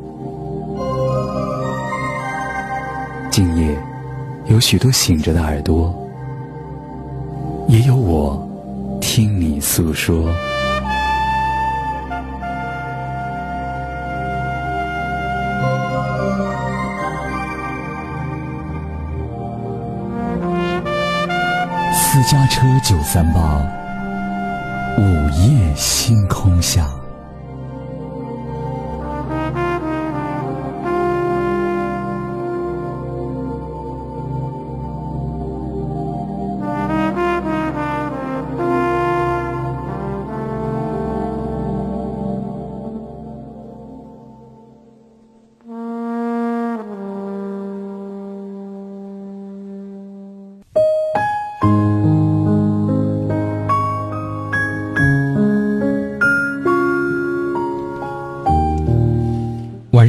[3.31, 3.75] 今夜，
[4.47, 5.95] 有许多醒着的耳朵，
[7.67, 8.47] 也有我
[8.99, 10.29] 听你诉说。
[21.93, 23.61] 私家车九三八，
[24.97, 26.87] 午夜星空下。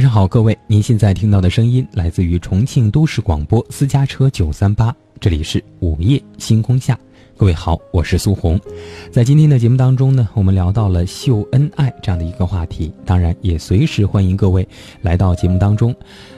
[0.09, 6.97] 好，各位，您现在听到的声音来自于重庆都市广播私家车九三八，这里是午夜星空下，
[7.37, 8.59] 各位好，我是苏红。
[9.11, 14.67] 在今天的节目当中呢，我们聊到了秀恩爱这样的一个话题，当然也随时欢迎各位
[15.03, 15.95] 来到节目当中。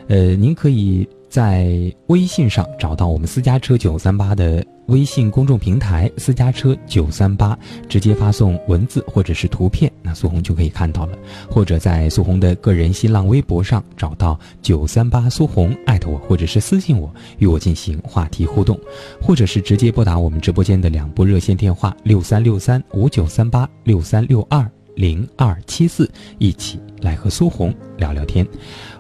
[0.09, 11.17] 呃，您可以在微信上找到我们私家车九三八的微信公众平台“私家车九三八”，直接发送文字或者是图片，那苏红就可以看到了。
[11.49, 18.77] 或者在苏红的个人新浪微博上找到九三八苏红，艾特我，或者是私信我，与我进行话题互动，
[19.21, 28.45] 或者是直接拨打我们直播间的两部热线电话六三六三五九三八六三六二零二七四，一起来和苏红聊聊天。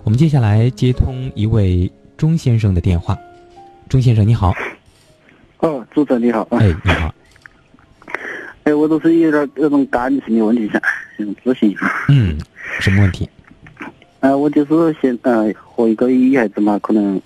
[0.05, 1.91] 我们接下来接通一位
[2.21, 3.17] 钟先生的电话，
[3.89, 4.53] 钟先生你好。
[5.57, 6.47] 哦，主持人你好。
[6.51, 7.11] 哎，你好。
[8.61, 10.79] 哎，我都是有点那种感情的问题想
[11.17, 11.91] 想咨询一下。
[12.09, 12.37] 嗯，
[12.79, 13.27] 什么问题？
[14.19, 17.19] 呃，我就是现呃和一个女孩子嘛，可能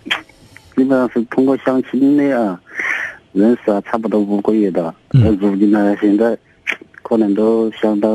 [0.78, 2.58] 基本上是通过相亲的啊，
[3.34, 4.96] 认识啊，差不多五个月的。
[5.12, 5.38] 嗯。
[5.42, 6.38] 如今呢，现在
[7.04, 8.10] 可能都想到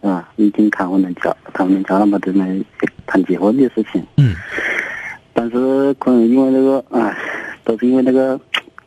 [0.00, 2.64] 啊，已经谈婚论嫁，谈婚论嫁了嘛，正在
[3.06, 4.02] 谈结婚的事情。
[4.16, 4.34] 嗯。
[5.32, 7.16] 但是可能因为那个哎，
[7.64, 8.38] 都是因为那个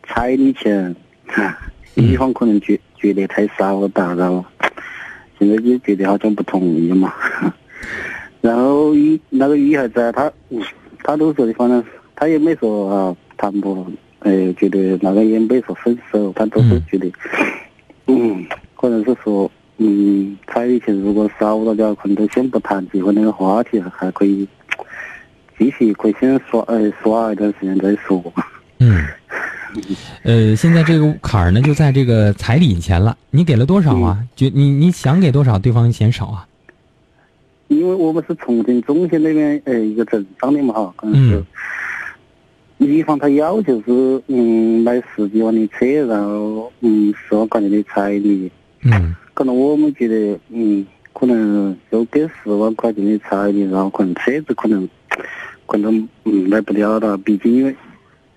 [0.07, 0.95] 彩礼钱，
[1.95, 4.43] 女方可能觉觉得太少了，然后
[5.39, 7.13] 现在就觉得好像不同意嘛。
[8.41, 10.31] 然后女那个女孩子啊，她
[11.03, 11.83] 她都说的，反正
[12.15, 13.85] 她也没说啊，谈不，
[14.19, 17.11] 呃，觉得那个也没说分手，她都是觉得，
[18.07, 18.45] 嗯，
[18.75, 24.47] 可能是说，嗯，彩礼钱如果少了的话，可能都先不谈结婚那个话题，还可以
[25.57, 28.21] 继续可以先耍，呃，耍一段时间再说。
[28.79, 29.03] 嗯。
[30.23, 33.17] 呃，现在这个坎儿呢，就在这个彩礼钱了。
[33.29, 34.17] 你给了多少啊？
[34.33, 36.47] 就你你想给多少，对方嫌少啊？
[37.67, 41.43] 因为我们是重庆中心那边呃一个镇上的嘛哈，可能是
[42.77, 48.49] 女方她要求是嗯买十几万的车，然后嗯十万块钱的彩礼。
[48.83, 49.13] 嗯。
[49.33, 54.87] 可能我们觉得嗯可能就给十万块钱的彩礼，然后可能车子可能
[55.65, 57.75] 可能嗯买不了了，毕竟因为。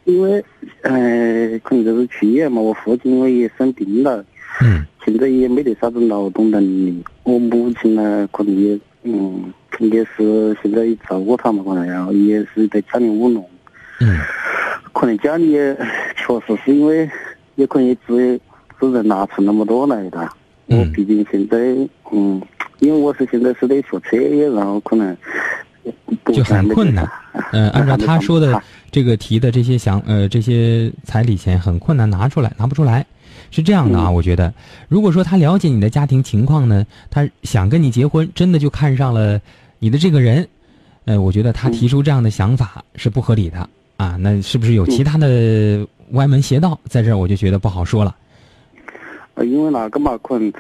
[0.05, 0.43] 因为，
[0.81, 4.25] 呃，可能就是去年嘛，我父亲因为也生病了，
[4.63, 7.05] 嗯，现在也没得啥子劳动能力。
[7.25, 13.47] 我母亲呢，可能也，嗯，也是现在照顾他嘛，可能然后也是在家里务农，
[14.01, 14.19] 嗯，
[14.95, 15.77] 可能家里也
[16.17, 17.07] 确实是因为，
[17.57, 18.41] 也可能也只
[18.81, 20.27] 只能拿出那么多来的。
[20.69, 21.59] 我毕竟现在，
[22.13, 22.41] 嗯，
[22.79, 24.17] 因为我是现在是在学车，
[24.57, 25.15] 然后可能。
[26.33, 27.09] 就很困难，
[27.53, 33.05] 嗯，按照他说的这个提的这些想呃这些彩礼钱很困难拿出来拿不出来，
[33.51, 34.53] 是这样的啊，我觉得
[34.89, 39.41] 如果说他了解你的家庭情况呢，他想跟你结婚，真的就看上了
[39.79, 40.47] 你的这个人，
[41.07, 47.17] 呃，我觉得他提出这样的想法是不合理的啊，那是不是有其他的歪门邪道在这儿？
[47.17, 48.15] 我就觉得不好说了。
[49.35, 50.53] 呃，因为哪个嘛，可能。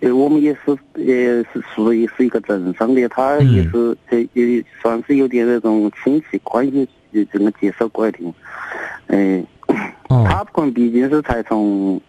[0.00, 8.18] 呃，我们也是，也是属于是一个镇上的，他也是，呃，也算是有点那种亲戚关系，这个介绍过来的。
[9.08, 9.44] 哎，
[10.08, 12.00] 他可能毕竟是才从，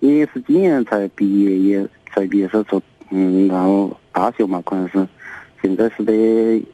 [0.00, 5.06] 也是今年才毕业，也才毕业时候，嗯，然后大学嘛，可能是。
[5.60, 6.12] 现在是在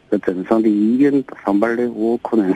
[0.08, 2.50] 个镇上的医院上班的，我可能，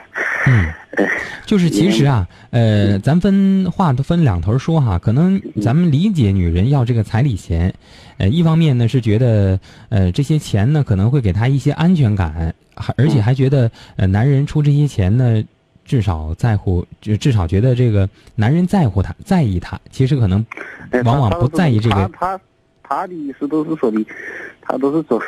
[0.47, 0.67] 嗯，
[1.47, 7.73] 就是其实啊，呃，咱分话都分两头说哈，可能咱们理解女人要这个彩礼钱，
[8.19, 15.43] 呃，一方面呢是觉得，呃，这些钱呢可能会给她一些安全感，还而且还觉得，呃，男人出这些钱呢，
[15.85, 20.45] 至少在乎，就至少觉得这个男人在乎她，在意她，其实可能
[21.05, 22.11] 往往不在意这个。
[22.13, 22.41] 他他
[22.89, 24.05] 他的意思都是说的，
[24.63, 25.23] 他都是说。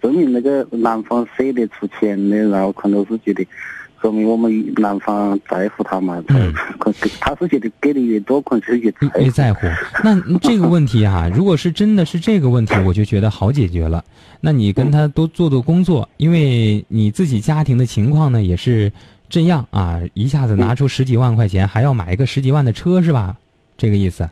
[0.00, 3.46] 证明那个男方舍得出钱的，然后可能是觉得，
[4.00, 6.20] 说明我们男方在乎他嘛。
[6.26, 6.52] 嗯。
[6.80, 9.60] 可他是觉得给的越多，可能是越越在乎。
[10.02, 14.04] 那这个问题啊， 如果是真的是这个问题，我就觉得好解决了。
[14.40, 18.90] 那你跟他多做做工作，因为你自己家庭的情况呢也是
[19.28, 23.36] 这样啊，一下子拿出十几万块钱，还要买一个十几万的车是吧？
[23.78, 24.28] 这个意思。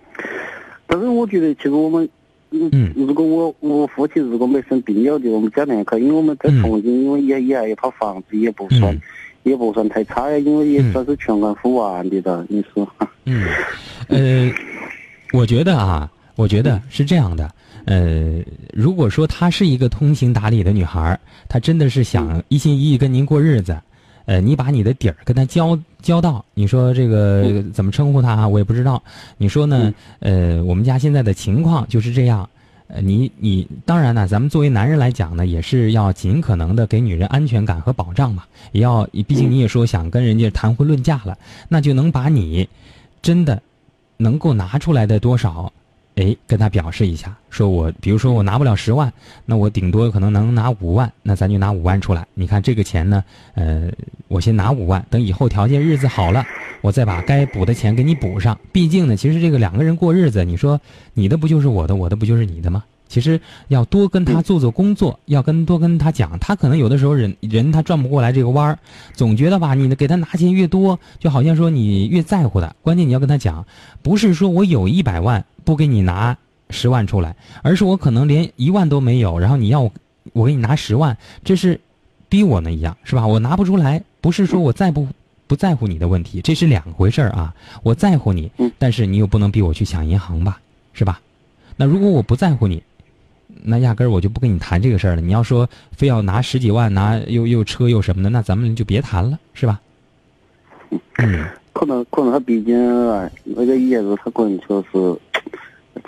[0.89, 2.11] 但是我觉得，其实我们。
[2.51, 8.99] 嗯，如果我我父亲如果没生病了的，我们家两口，因为我们在重庆，因为也也还有套房子，也不算
[9.45, 12.45] 也不算太差呀，因为也算是全款付完的了。
[12.49, 12.87] 你说？
[13.25, 13.47] 嗯，
[14.09, 14.53] 呃，
[15.33, 17.51] 我觉得啊，我觉得是这样的。
[17.87, 18.43] 呃，
[18.75, 21.19] 如果说她是一个通情达理的女孩，
[21.49, 23.79] 她真的是想一心一意跟您过日子，
[24.31, 28.47] 呃，你把你的底儿跟他交交到，你说这个怎么称呼他、啊？
[28.47, 29.03] 我也不知道。
[29.37, 29.93] 你说呢？
[30.21, 32.49] 呃，我们家现在的情况就是这样。
[32.87, 38.45] 呃，你你当然呢，咱们作为男人来讲呢，也是要尽可能的给女人安全感和保障嘛。
[38.71, 41.37] 也要，毕竟你也说想跟人家谈婚论嫁了，
[41.69, 42.69] 那就能把你
[43.21, 43.61] 真的
[44.17, 45.73] 能够拿出来的多少，
[46.17, 49.13] 哎，跟他表示一下，说我比如说我拿不了十万，
[49.47, 52.27] 那我顶多可能能拿五万，那咱就拿五万出来。
[52.35, 53.25] 你看这个钱呢，
[53.55, 53.91] 呃，
[54.29, 56.45] 我先拿五万，等以后条件日子好了，
[56.83, 58.59] 我再把该补的钱给你补上。
[58.73, 60.81] 毕竟呢，其实这个两个人过日子，你说
[61.15, 62.85] 你的不就是我的，我的不就是你的吗？
[63.09, 68.79] 其实要多跟他做做工作，要跟多跟他讲，他可能有的时候人人他转不过来这个弯儿，
[69.15, 72.73] 总觉得吧，你给他拿钱越多，就好像说你越在乎他。
[72.83, 73.67] 关键你要跟他讲，
[74.01, 76.37] 不是说我有一百万不给你拿
[76.71, 79.93] 十万出来，而是我可能连一万都没有，然后你要我
[80.33, 81.81] 我给你拿十万，这是
[82.29, 83.27] 逼我呢一样，是吧？
[83.27, 85.07] 我拿不出来，不是说我在不
[85.47, 87.55] 不在乎你的问题，这是两回事儿啊。
[87.83, 90.61] 我在乎你，但是你又不能逼我去抢银行吧，
[90.93, 91.21] 是吧？
[91.77, 92.83] 那如果我不在乎你。
[93.63, 95.21] 那压根儿我就不跟你谈这个事儿了。
[95.21, 99.79] 你要说非要拿十几万，拿又又车又什么的，那咱们就别谈了，是吧？
[101.19, 102.75] 嗯，可能可能他毕竟
[103.11, 105.21] 啊，那个爷子他可能就是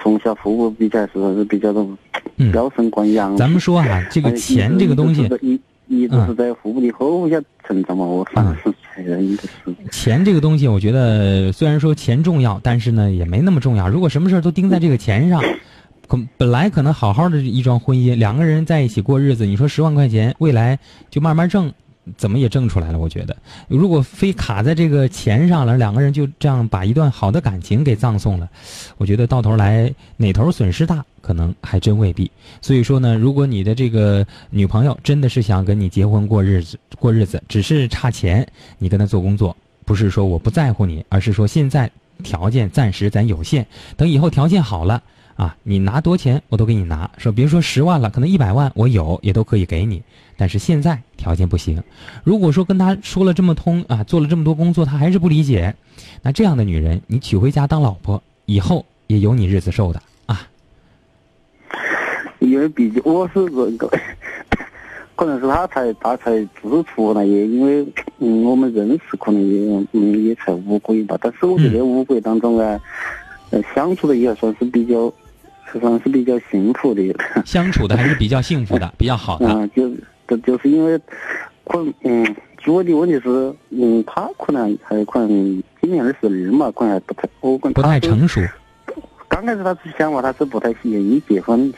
[0.01, 1.87] 从小父母比较是是比较的
[2.53, 3.37] 娇生惯养。
[3.37, 9.75] 咱们说啊，这个钱这个东西，一一直是在父母的后下成长嘛，我反正是觉得应该是。
[9.91, 13.89] 钱这个东西，我觉得虽然说钱重要，但是呢也没那么重要。
[13.89, 15.43] 如果什么事儿都盯在这个钱上。
[16.37, 20.79] 本来可能好好的一桩婚姻，两个人在一起过日子，你说十万块钱，未来
[21.09, 21.73] 就慢慢挣，
[22.17, 22.99] 怎么也挣出来了？
[22.99, 23.37] 我觉得，
[23.69, 28.49] 如果非卡在这个钱上了，两个人就这样把一段好的感情给葬送了，
[28.97, 32.31] 我觉得到头来哪头损失大，可能还真未必。
[32.61, 38.47] 所以说呢，如果你的这个女朋友真的是想跟你结婚过日子，过日子只是差钱，
[38.79, 41.91] 你跟她做工作，不是说我不在乎你，而是说现在
[42.25, 43.65] 条件暂时咱有限，
[43.97, 45.03] 等以后条件好了。
[45.43, 50.01] 啊，你拿多钱我都给你拿，说别说十万了，可能一百万我有也都可以给你。
[50.37, 51.83] 但是现在条件不行。
[52.23, 55.75] 如果说跟他说了这么通啊，做了这么多工作，他还是不理解，
[56.23, 60.47] 那这样的女人你娶回家当老婆，以后也有你日子受的啊。
[62.39, 63.91] 因为毕竟我是这个，
[65.17, 66.31] 可能是他才他才
[66.63, 67.85] 自出来也，因为
[68.21, 72.81] 嗯我们认识可能也嗯也才五个月吧，但是我觉得五个月当中啊，
[73.75, 75.13] 相处的也算是比较。
[75.81, 77.03] 算是比较幸福的，
[77.45, 79.47] 相处的还是比较幸福的， 比较好的。
[79.49, 79.91] 嗯，就
[80.29, 80.99] 就就是因为，
[81.65, 88.41] 可能嗯，主要的问题是，嗯，他可能还可能今年二十二嘛，可能还不太，我感不太成熟。
[89.29, 91.73] 刚开始他是想法，他是不太愿意结婚，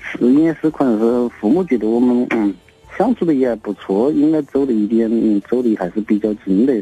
[0.00, 2.54] 是因为是可能是父母觉得我们嗯
[2.98, 6.74] 相处的也还不错，应该走的一点，嗯，走的还是比较近的，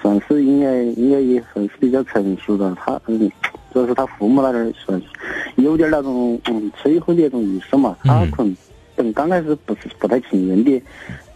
[0.00, 2.74] 算是应该应该也算是比较成熟的。
[2.76, 3.30] 他嗯。
[3.74, 5.02] 主要是他父母那点算
[5.56, 8.56] 有点那种嗯催婚的那种意思嘛，他可能
[8.94, 10.80] 等刚开始不是不太情愿的，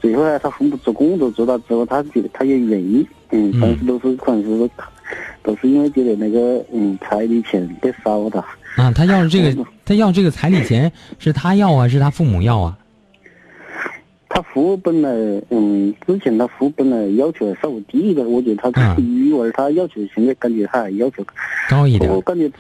[0.00, 4.70] 最后呢他父母做工作做到之后，他觉得他也愿意，嗯，但是都是可能是
[5.42, 8.38] 都是因为觉得那个嗯彩礼钱给少的。
[8.76, 12.78] 啊，他要这个他要这个彩礼钱是他要啊，是他父母要啊？
[14.30, 15.10] 他父本来，
[15.48, 21.24] 嗯，之前他父本来要求稍微低一点，我觉得他女儿他要求现在感觉他还要求
[21.70, 22.12] 高一点。
[22.12, 22.50] 我感觉，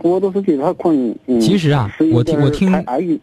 [0.00, 3.20] 我都是觉得他可能，嗯，其实啊，我听我听嗯，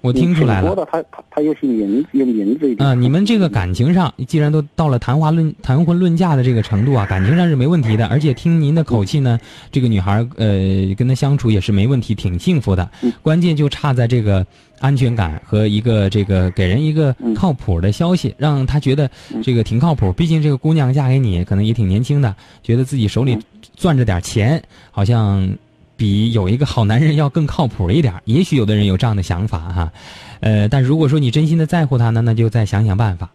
[0.00, 2.88] 我听出来了，他他他有些面子有面子一点。
[2.88, 9.38] 啊，你们这个感情上，既然都到了谈话论谈婚论嫁的这个程度啊，感情上是没问题的，而且听您的口气呢，
[9.70, 12.88] 这个女孩呃跟他相处也是没问题，挺幸福的。
[13.22, 14.44] 关键就差在这个。
[14.80, 19.10] 安全感和一个这个给人一个靠谱的消息，让他觉得
[19.42, 20.12] 这个挺靠谱。
[20.12, 23.38] 毕竟这个姑娘嫁给你，可能也挺年轻的，觉得自己手里
[23.76, 25.48] 攥着点钱，好像
[25.96, 28.14] 比有一个好男人要更靠谱一点。
[28.24, 29.92] 也许有的人有这样的想法哈，
[30.40, 33.30] 呃，但如果说你真心的在乎他呢，那就再想想办法。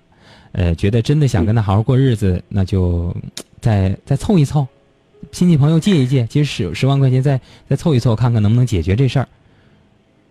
[0.53, 3.15] 呃，觉得真的想跟他好好过日子，那就
[3.61, 4.67] 再再凑一凑，
[5.31, 7.39] 亲戚朋友借一借，其实十十万块钱再
[7.69, 9.27] 再凑一凑，看看能不能解决这事儿。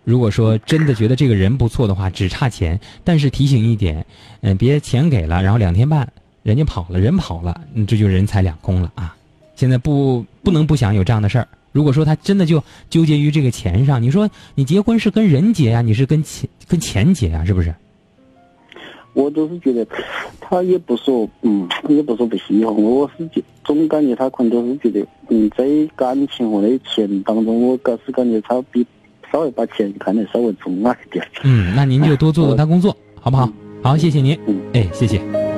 [0.03, 4.03] 如果说真的觉得这个人不错的话，只差钱，但是提醒一点，
[4.41, 6.11] 嗯，别钱给了，然后两天半
[6.41, 9.15] 人家跑了，人跑了，你这就人财两空了啊！
[9.55, 11.47] 现在不不能不想有这样的事儿。
[11.71, 17.73] 如果说他真的就纠结于这个钱上，你说你结婚是跟人结呀，你是跟钱跟钱结呀，是不是？
[19.13, 19.85] 我都是觉得
[20.39, 25.65] 他也不说，嗯，也不说不喜欢我，是觉总感觉他可能都是觉得，嗯，在
[25.95, 28.83] 感情和那钱当中，我倒是感觉他比。
[29.31, 31.25] 稍微把钱看得稍微重了一点。
[31.43, 33.49] 嗯，那您就多做做他工作，好不好？
[33.83, 34.37] 好，谢谢您。
[34.47, 35.50] 嗯，哎，谢谢。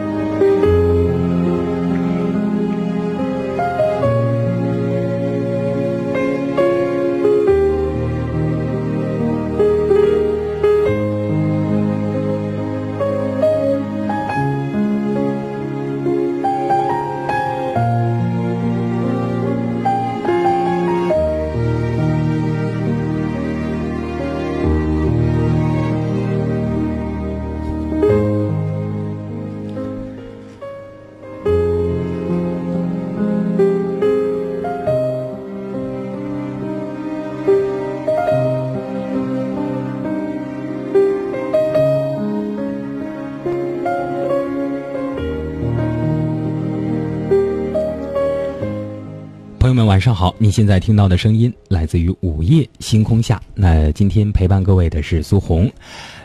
[49.86, 53.42] 晚上好，你现在听到的声音来自于午夜星空下。
[53.54, 55.72] 那今天陪伴各位的是苏红，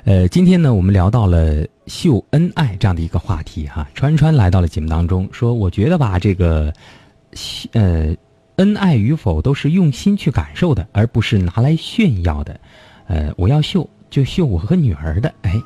[0.05, 3.89] 呃，今天呢我们聊到了秀恩爱这样的一个话题哈。
[3.95, 6.73] 川川来到了节目当中，说我觉得吧，这个，
[7.73, 8.15] 呃，
[8.57, 12.59] 恩爱与否都是用心去感受的，而不是拿来炫耀的。
[13.07, 15.61] 呃，我要秀就秀我和女儿的，哎，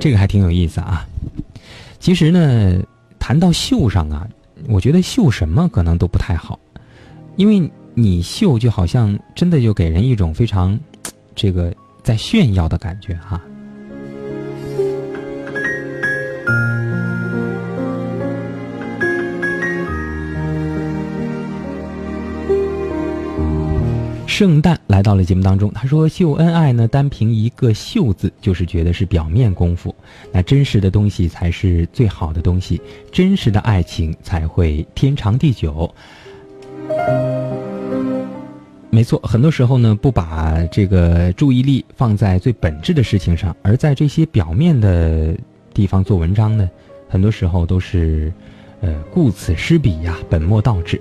[0.00, 1.06] 这个还挺有意思啊。
[2.00, 2.82] 其实呢，
[3.18, 4.26] 谈到秀上啊。
[4.66, 6.58] 我觉得秀什么可能都不太好，
[7.36, 10.78] 因为你秀就好像真的就给人一种非常，
[11.34, 13.40] 这个在炫耀的感觉哈。
[24.26, 29.92] 圣诞来到了节目当中，他说秀恩爱呢，单凭一个秀字，就是觉得是表面功夫。
[30.32, 32.80] 那真实的东西才是最好的东西，
[33.10, 35.92] 真实的爱情才会天长地久。
[38.90, 45.36] 没错，很多时候呢，不把这个注意力放在最本质的事情上，而在这些表面的
[45.74, 46.68] 地方做文章呢，
[47.08, 48.32] 很多时候都是，
[48.80, 51.00] 呃，顾此失彼呀，本末倒置。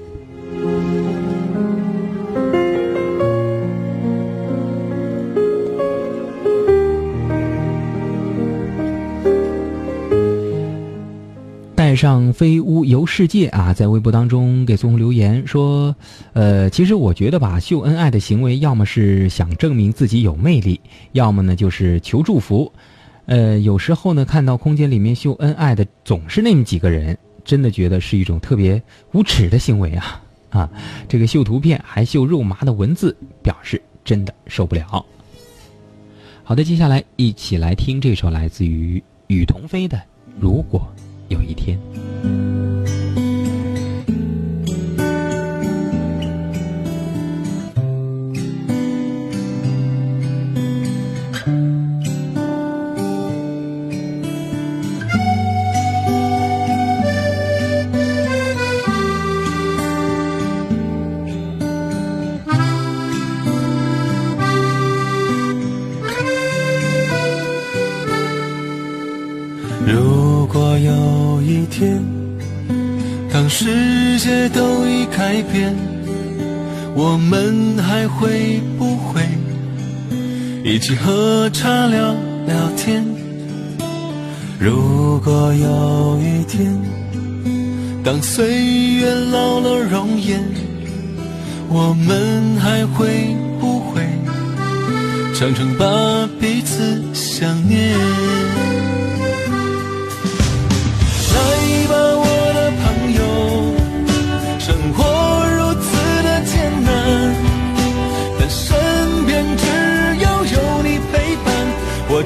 [11.98, 15.94] 上飞屋游世界啊，在微博当中给苏红留言说，
[16.34, 20.80] 呃，其实我觉得吧，秀恩爱的行为要么是想证明自己有魅力，
[21.14, 22.72] 要么呢就是求祝福。
[23.26, 30.70] 呃，有时候呢，看到空间里面秀恩爱的总是那么几个人，真的觉得是一种特别无耻的行为啊啊！
[31.10, 35.06] 这个秀图片还秀肉麻的文字，表示真的受不了。
[36.44, 39.98] 好的，接下来一起来听这首来自于雨桐飞的
[40.40, 40.80] 《如果》。
[41.30, 41.78] 有一天。
[73.48, 75.74] 当世界都已改变，
[76.94, 79.22] 我们还会不会
[80.66, 82.14] 一起喝茶聊
[82.46, 83.06] 聊天？
[84.60, 86.78] 如果有一天，
[88.04, 88.66] 当岁
[88.96, 90.44] 月老了容颜，
[91.70, 94.02] 我们还会不会
[95.34, 97.96] 常常把彼此想念？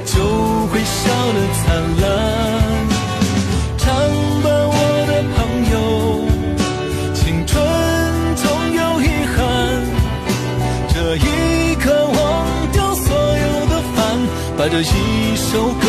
[0.06, 0.14] 就
[0.68, 1.62] 会笑得灿
[2.02, 2.04] 烂。
[3.78, 3.88] 唱
[4.42, 4.76] 吧，我
[5.08, 5.38] 的朋
[5.72, 5.74] 友，
[7.14, 7.52] 青春
[8.36, 9.04] 总有遗
[9.34, 9.38] 憾。
[10.94, 12.18] 这一刻忘
[12.72, 13.98] 掉所有的烦，
[14.58, 15.86] 把这一首歌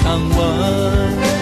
[0.00, 0.02] 唱
[0.36, 1.37] 完。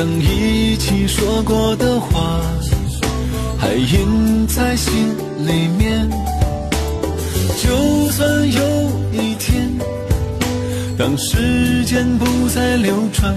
[0.00, 2.40] 曾一起说过的话，
[3.58, 5.14] 还印在心
[5.46, 6.08] 里面。
[7.62, 8.62] 就算有
[9.12, 9.70] 一天，
[10.96, 13.36] 当时间不再流转，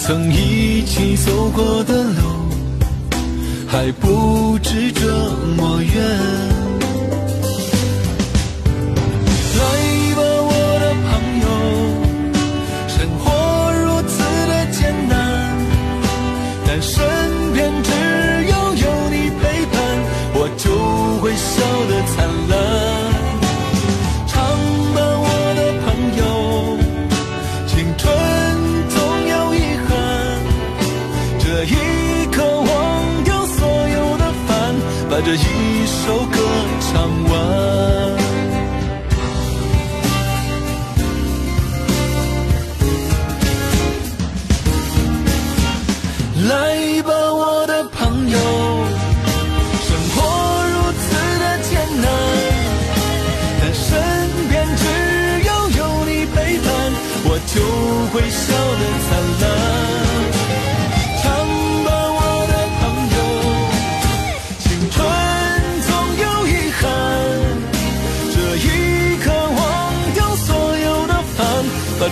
[0.00, 2.20] 曾一起走过的路，
[3.66, 5.06] 还不知这
[5.56, 6.61] 么远。
[21.32, 22.52] 会笑得灿烂。
[24.26, 24.36] 唱
[24.94, 25.26] 吧，我
[25.56, 25.84] 的朋
[26.20, 26.22] 友，
[27.66, 28.04] 青春
[28.90, 28.94] 总
[29.32, 29.56] 有遗
[29.88, 29.90] 憾。
[31.38, 31.74] 这一
[32.30, 32.70] 刻忘
[33.24, 34.76] 掉所有的烦，
[35.08, 36.36] 把这一首歌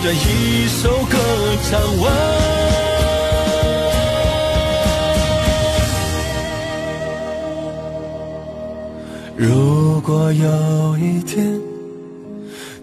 [0.03, 1.17] 这一首歌
[1.69, 2.11] 唱完。
[9.37, 11.61] 如果有一天，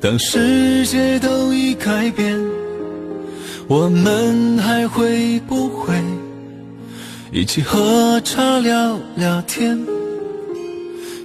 [0.01, 2.39] 当世界都已改变，
[3.67, 5.95] 我们还会不会
[7.33, 9.77] 一起喝茶聊聊天？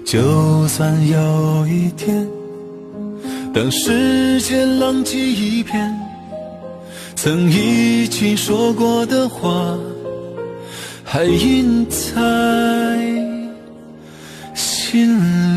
[0.04, 2.28] 就算有一天，
[3.54, 5.96] 当世界浪迹一片，
[7.16, 9.78] 曾一起说过的话，
[11.04, 12.02] 还印在
[14.56, 15.53] 心里。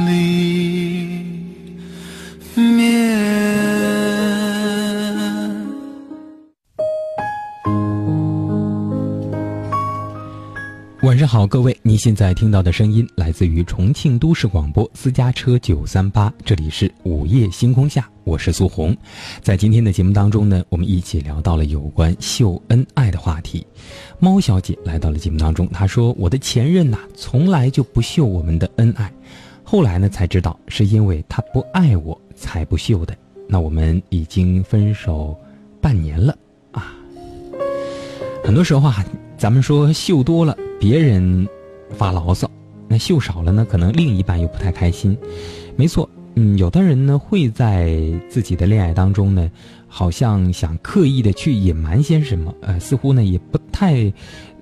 [11.27, 18.97] 好，各位，您现在听到的声音来自于重庆都市广播私家车九三八，这里是午夜星空下，我是苏红。
[19.43, 23.66] 在今天的节目当中呢，我们一起聊到了有关秀恩爱的话题。
[24.20, 29.12] 猫小姐来到了节目当中，她说：“我的前任呐、从来就不秀我们的恩爱，
[29.65, 33.16] 后来呢才知道是因为他不爱我才不秀的。
[33.48, 35.36] 那我们已经分手
[35.81, 36.36] 半年了
[36.70, 36.94] 啊。
[38.44, 39.05] 很多时候啊，
[39.36, 41.48] 咱们说秀多了。”别人
[41.90, 42.50] 发牢骚，
[42.86, 43.66] 那秀少了呢？
[43.68, 45.16] 可能另一半又不太开心。
[45.74, 47.98] 没错，嗯，有的人呢会在
[48.28, 49.50] 自己的恋爱当中呢，
[49.88, 54.12] 好像想刻意的去隐瞒些什么，呃，似乎呢也不太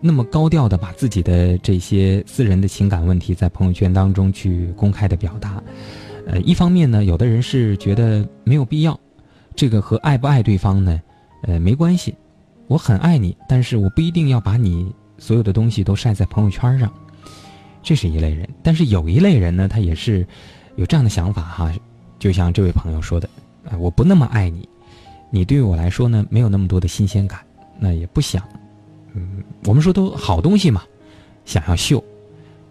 [0.01, 5.61] 那么高调的把自己的这些私人的情感问题在朋友圈当中去公开的表达。
[6.27, 8.99] 呃，一方面呢，有的人是觉得没有必要，
[9.57, 11.03] 这个和爱不爱对方呢，
[11.43, 12.15] 呃，没关系。
[12.67, 14.93] 我很爱你，但是我不一定要把你。
[15.17, 16.93] 所有的东西都晒在朋友圈上，
[17.83, 18.47] 这是一类人。
[18.63, 20.27] 但是有一类人呢，他也是
[20.75, 21.73] 有这样的想法哈，
[22.19, 23.29] 就像这位朋友说的，
[23.65, 24.69] 啊，我不那么爱你，
[25.31, 27.41] 你对于我来说呢，没有那么多的新鲜感，
[27.79, 28.43] 那也不想，
[29.15, 30.83] 嗯，我们说都好东西嘛，
[31.45, 32.03] 想要秀，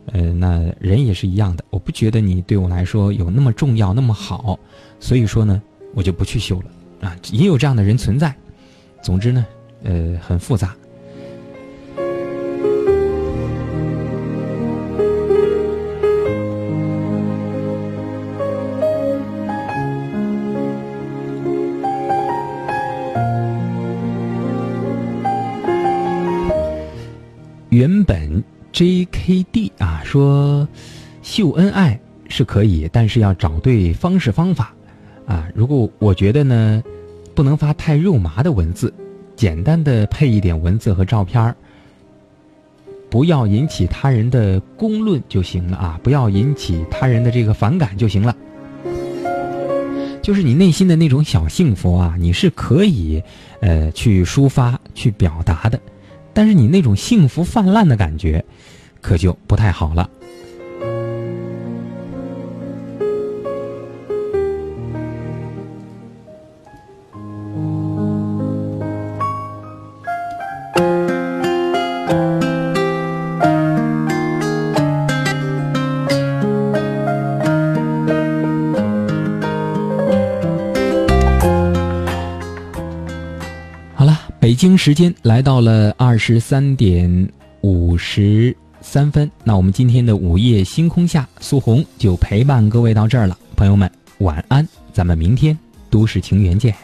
[0.07, 4.60] 呃，那人也是一样的，我不觉得你对我来说有那么重要那么好，
[4.99, 5.61] 所以说呢，
[5.95, 8.36] 我就不去秀了啊，也有这样的人存在。
[9.02, 9.45] 总之呢，
[9.84, 10.76] 呃，很复杂。
[27.69, 30.68] 原本 J.K.D 啊说，
[31.23, 31.99] 秀恩爱
[32.30, 34.72] 是可以，但是要找对方式方法
[35.26, 35.49] 啊。
[35.55, 36.84] 如果我觉得呢，
[37.34, 38.93] 不能发太肉麻的文字，
[39.35, 41.55] 简单的配一点文字和照片
[43.10, 48.35] 不要引起他人的公论就行了啊，不要引起他人的这个反感就行了。
[50.22, 53.22] 就是你内心的那种小幸福啊，你是可以
[53.60, 55.80] 呃去抒发、去表达的。
[56.34, 58.43] 但是你那种幸福泛滥的感觉，
[59.01, 60.10] 可就不太好了。
[84.85, 87.30] 时间来到了二十三点
[87.61, 93.39] 五十三分，那我们今天的午夜星空下，苏红就陪伴各位到这儿了。
[93.55, 95.57] 朋友们，晚安，咱们明天
[95.89, 96.76] 都市情缘见。